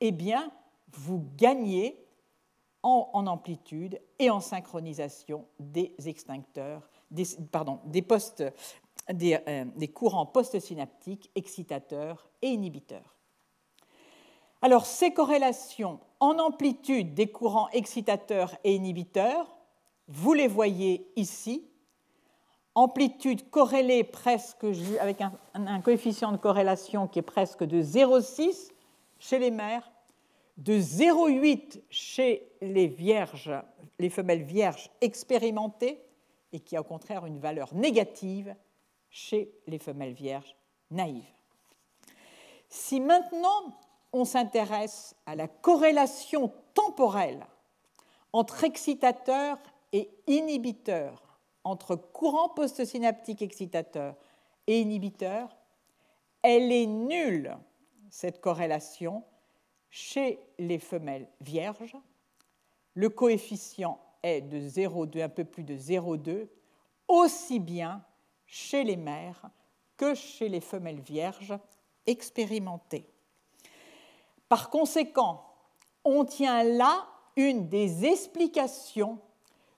[0.00, 0.52] eh bien,
[0.92, 2.01] vous gagnez
[2.82, 7.80] en, amplitude et en synchronisation des extincteurs, des, pardon,
[9.10, 13.16] euh, courants postsynaptiques excitateurs et inhibiteurs.
[14.62, 19.56] Alors, ces corrélations en amplitude des courants excitateurs et inhibiteurs,
[20.06, 21.68] vous les voyez ici.
[22.74, 24.64] Amplitude corrélée presque
[25.00, 28.70] avec un, coefficient de corrélation qui est presque de 0,6
[29.18, 29.91] chez les mères,
[30.62, 33.52] de 0,8 chez les vierges,
[33.98, 36.00] les femelles vierges expérimentées,
[36.52, 38.54] et qui a au contraire une valeur négative
[39.10, 40.54] chez les femelles vierges
[40.90, 41.32] naïves.
[42.68, 43.76] Si maintenant
[44.12, 47.46] on s'intéresse à la corrélation temporelle
[48.32, 49.58] entre excitateurs
[49.92, 54.14] et inhibiteurs, entre courant postsynaptique excitateur
[54.66, 55.56] et inhibiteur,
[56.42, 57.56] elle est nulle,
[58.10, 59.24] cette corrélation,
[59.92, 61.96] chez les femelles vierges.
[62.94, 66.48] Le coefficient est de 0,2, un peu plus de 0,2,
[67.06, 68.02] aussi bien
[68.46, 69.50] chez les mères
[69.98, 71.54] que chez les femelles vierges
[72.06, 73.06] expérimentées.
[74.48, 75.44] Par conséquent,
[76.04, 77.06] on tient là
[77.36, 79.18] une des explications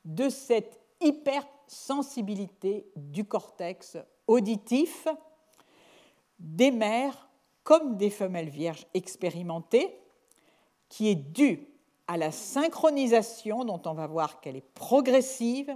[0.04, 5.08] de cette hypersensibilité du cortex auditif
[6.38, 7.28] des mères
[7.64, 9.98] comme des femelles vierges expérimentées,
[10.88, 11.68] qui est due
[12.06, 15.74] à la synchronisation dont on va voir qu'elle est progressive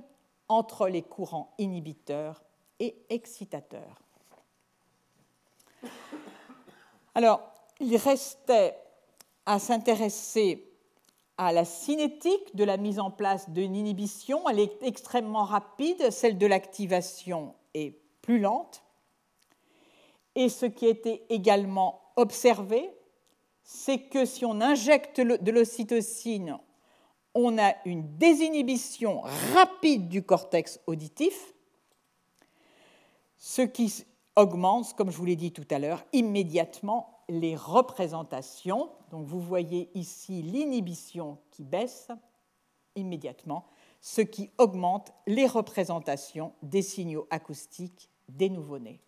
[0.48, 2.42] entre les courants inhibiteurs
[2.80, 4.02] et excitateurs.
[7.14, 7.40] Alors,
[7.80, 8.76] il restait
[9.46, 10.68] à s'intéresser
[11.38, 14.48] à la cinétique de la mise en place d'une inhibition.
[14.48, 18.82] Elle est extrêmement rapide, celle de l'activation est plus lente.
[20.34, 22.90] Et ce qui a été également observé,
[23.70, 26.56] c'est que si on injecte de l'ocytocine,
[27.34, 29.20] on a une désinhibition
[29.52, 31.52] rapide du cortex auditif,
[33.36, 38.88] ce qui augmente, comme je vous l'ai dit tout à l'heure, immédiatement les représentations.
[39.10, 42.08] Donc vous voyez ici l'inhibition qui baisse
[42.96, 43.66] immédiatement,
[44.00, 49.02] ce qui augmente les représentations des signaux acoustiques des nouveau-nés.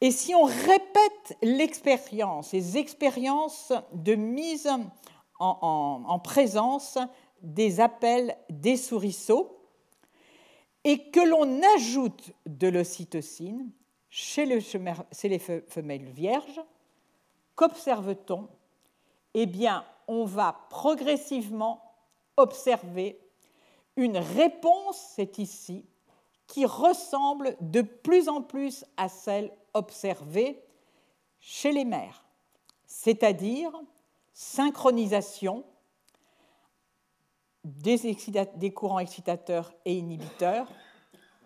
[0.00, 4.68] Et si on répète l'expérience, les expériences de mise
[5.38, 6.98] en, en présence
[7.42, 9.58] des appels des souriceaux,
[10.84, 13.70] et que l'on ajoute de l'ocytocine,
[14.08, 16.60] chez, les femelles vierges,
[17.56, 18.48] qu'observe-t-on?
[19.34, 21.82] Eh bien, on va progressivement
[22.36, 23.20] observer
[23.96, 25.84] une réponse, c'est ici,
[26.48, 30.60] qui ressemble de plus en plus à celle observée
[31.38, 32.24] chez les mères,
[32.86, 33.70] c'est-à-dire
[34.32, 35.64] synchronisation
[37.64, 40.68] des, courants excitateurs et inhibiteurs,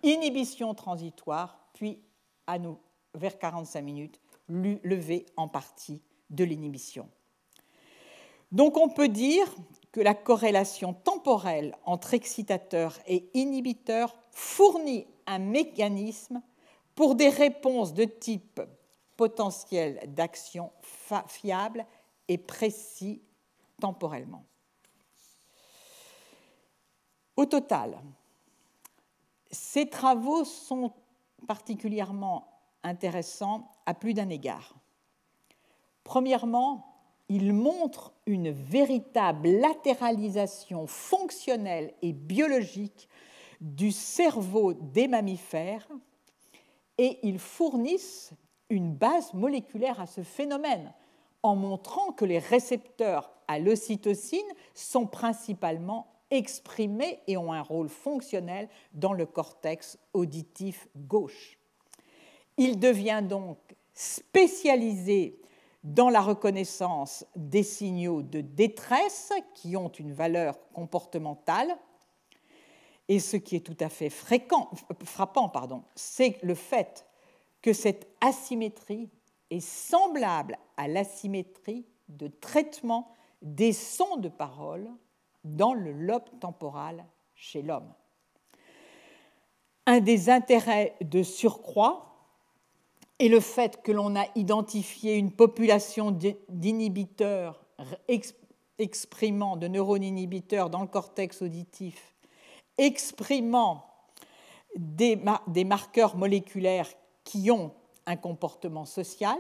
[0.03, 2.01] inhibition transitoire, puis
[2.47, 2.79] à nous,
[3.15, 6.01] vers 45 minutes, lever en partie
[6.31, 7.09] de l'inhibition.
[8.53, 9.53] Donc on peut dire
[9.91, 16.43] que la corrélation temporelle entre excitateur et inhibiteur fournit un mécanisme
[16.95, 18.61] pour des réponses de type
[19.17, 20.73] potentiel d'action
[21.29, 21.87] fiable
[22.29, 23.23] et précis
[23.81, 24.45] temporellement.
[27.37, 27.99] Au total,
[29.51, 30.93] ces travaux sont
[31.47, 32.49] particulièrement
[32.83, 34.75] intéressants à plus d'un égard.
[36.05, 36.93] Premièrement,
[37.29, 43.09] ils montrent une véritable latéralisation fonctionnelle et biologique
[43.63, 45.89] du cerveau des mammifères
[46.99, 48.33] et ils fournissent
[48.69, 50.93] une base moléculaire à ce phénomène
[51.43, 54.41] en montrant que les récepteurs à l'ocytocine
[54.75, 61.59] sont principalement exprimés et ont un rôle fonctionnel dans le cortex auditif gauche.
[62.57, 63.59] Il devient donc
[63.95, 65.41] spécialisé
[65.85, 71.77] dans la reconnaissance des signaux de détresse qui ont une valeur comportementale.
[73.13, 74.71] Et ce qui est tout à fait frappant,
[75.95, 77.07] c'est le fait
[77.61, 79.11] que cette asymétrie
[79.51, 83.13] est semblable à l'asymétrie de traitement
[83.43, 84.89] des sons de parole
[85.45, 87.93] dans le lobe temporal chez l'homme.
[89.85, 92.31] Un des intérêts de surcroît
[93.19, 96.17] est le fait que l'on a identifié une population
[96.49, 97.63] d'inhibiteurs
[98.79, 102.09] exprimant, de neurones inhibiteurs dans le cortex auditif,
[102.79, 103.87] exprimant
[104.77, 105.17] des,
[105.65, 106.89] marqueurs moléculaires
[107.25, 107.73] qui ont
[108.07, 109.39] un comportement social.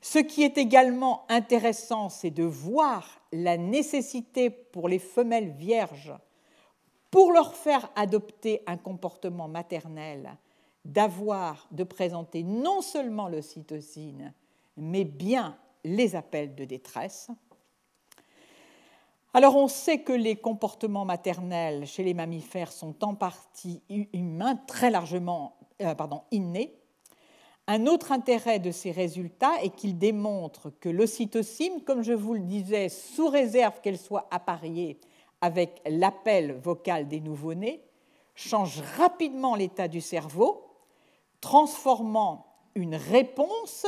[0.00, 6.12] Ce qui est également intéressant, c'est de voir la nécessité pour les femelles vierges,
[7.10, 10.36] pour leur faire adopter un comportement maternel,
[10.84, 14.32] d'avoir, de présenter non seulement l'ocytocine,
[14.76, 17.30] mais bien les appels de détresse.
[19.36, 23.82] Alors on sait que les comportements maternels chez les mammifères sont en partie
[24.14, 26.80] humains, très largement euh, pardon, innés.
[27.66, 32.40] Un autre intérêt de ces résultats est qu'ils démontrent que l'ocytocine, comme je vous le
[32.40, 34.98] disais, sous réserve qu'elle soit appariée
[35.42, 37.84] avec l'appel vocal des nouveau-nés,
[38.34, 40.64] change rapidement l'état du cerveau,
[41.42, 43.84] transformant une réponse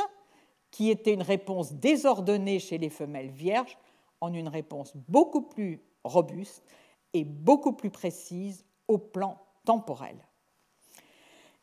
[0.71, 3.79] qui était une réponse désordonnée chez les femelles vierges
[4.21, 6.65] en une réponse beaucoup plus robuste
[7.15, 10.17] et beaucoup plus précise au plan temporel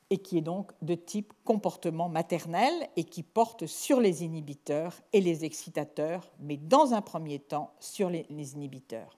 [0.10, 5.22] et qui est donc de type comportement maternel et qui porte sur les inhibiteurs et
[5.22, 9.18] les excitateurs, mais dans un premier temps sur les, inhibiteurs.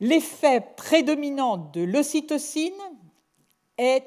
[0.00, 2.72] L'effet prédominant de l'ocytocine
[3.78, 4.04] est,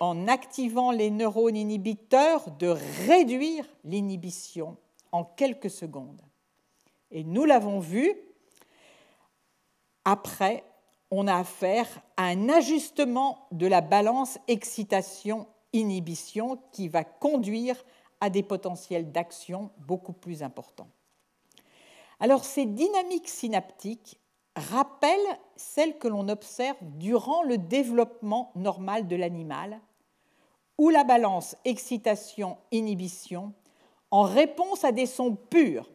[0.00, 2.68] en activant les neurones inhibiteurs, de
[3.06, 4.76] réduire l'inhibition
[5.12, 6.22] en quelques secondes.
[7.14, 8.12] Et nous l'avons vu,
[10.04, 10.62] après
[11.10, 11.86] on a affaire
[12.16, 17.84] à un ajustement de la balance excitation-inhibition qui va conduire
[18.20, 20.88] à des potentiels d'action beaucoup plus importants.
[22.18, 24.18] Alors ces dynamiques synaptiques
[24.56, 29.80] rappellent celles que l'on observe durant le développement normal de l'animal,
[30.78, 33.52] où la balance excitation-inhibition,
[34.10, 35.93] en réponse à des sons purs,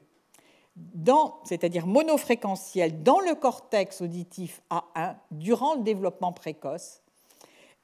[1.43, 7.01] c'est-à-dire monofréquentiel, dans le cortex auditif A1 durant le développement précoce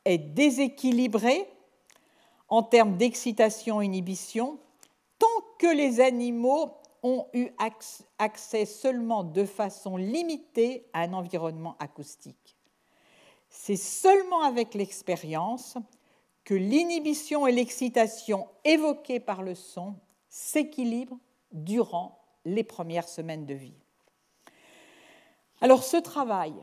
[0.05, 1.47] est déséquilibré
[2.47, 4.59] en termes d'excitation-inhibition
[5.17, 5.27] tant
[5.57, 6.71] que les animaux
[7.03, 7.49] ont eu
[8.17, 12.57] accès seulement de façon limitée à un environnement acoustique.
[13.49, 15.77] C'est seulement avec l'expérience
[16.43, 19.95] que l'inhibition et l'excitation évoquées par le son
[20.29, 21.17] s'équilibrent
[21.51, 23.77] durant les premières semaines de vie.
[25.61, 26.53] Alors ce travail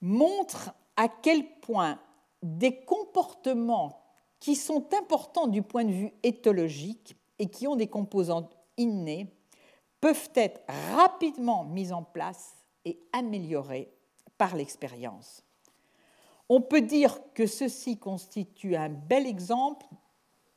[0.00, 1.98] montre à quel point
[2.42, 4.00] des comportements
[4.40, 9.34] qui sont importants du point de vue éthologique et qui ont des composantes innées
[10.00, 10.60] peuvent être
[10.94, 12.54] rapidement mis en place
[12.84, 13.92] et améliorés
[14.36, 15.42] par l'expérience.
[16.48, 19.86] On peut dire que ceci constitue un bel exemple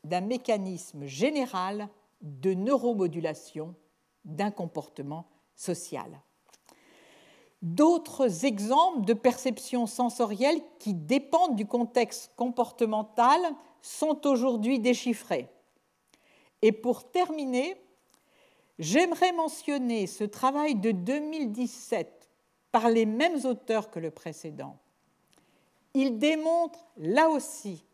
[0.04, 1.90] d'un mécanisme général
[2.22, 3.76] de neuromodulation
[4.26, 5.26] d'un comportement
[5.56, 6.22] social.
[7.62, 13.40] D'autres exemples de perceptions sensorielles qui dépendent du contexte comportemental
[13.82, 15.48] sont aujourd'hui déchiffrés.
[16.64, 17.76] Et pour terminer,
[18.80, 22.30] j'aimerais mentionner ce travail de 2017
[22.72, 24.78] par les mêmes auteurs que le précédent.
[25.94, 27.86] Il démontre là aussi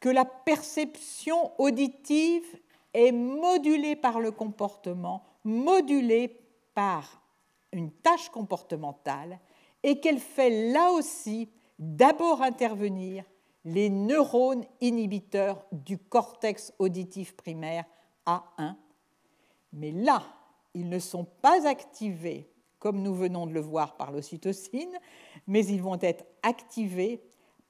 [0.00, 2.46] que la perception auditive
[2.94, 6.38] est modulée par le comportement modulée
[6.74, 7.22] par
[7.72, 9.40] une tâche comportementale
[9.82, 11.48] et qu'elle fait là aussi
[11.78, 13.24] d'abord intervenir
[13.64, 17.84] les neurones inhibiteurs du cortex auditif primaire
[18.26, 18.74] A1.
[19.72, 20.22] Mais là,
[20.74, 24.98] ils ne sont pas activés, comme nous venons de le voir par l'ocytocine,
[25.46, 27.22] mais ils vont être activés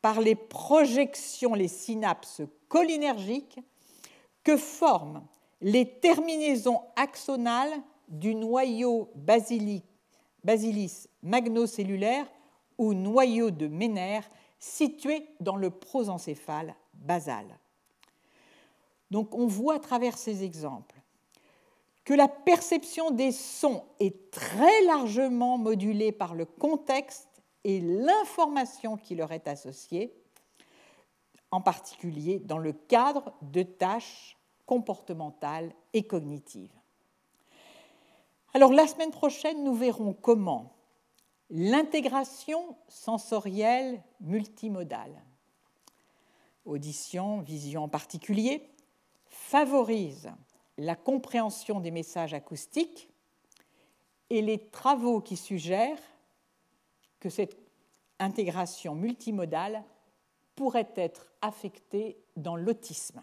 [0.02, 3.58] par les projections, les synapses cholinergiques
[4.44, 5.26] que forment
[5.60, 9.82] les terminaisons axonales du noyau basilis
[11.22, 12.26] magnocellulaire
[12.78, 14.20] ou noyau de Mener
[14.58, 17.46] situé dans le prosencéphale basal.
[19.10, 20.96] Donc on voit à travers ces exemples
[22.04, 27.28] que la perception des sons est très largement modulée par le contexte
[27.64, 30.14] et l'information qui leur est associée,
[31.50, 34.37] en particulier dans le cadre de tâches
[34.68, 36.78] comportementales et cognitives.
[38.52, 40.74] Alors la semaine prochaine, nous verrons comment
[41.48, 45.22] l'intégration sensorielle multimodale,
[46.66, 48.68] audition, vision en particulier,
[49.24, 50.30] favorise
[50.76, 53.08] la compréhension des messages acoustiques
[54.28, 56.02] et les travaux qui suggèrent
[57.20, 57.56] que cette
[58.18, 59.82] intégration multimodale
[60.56, 63.22] pourrait être affectée dans l'autisme.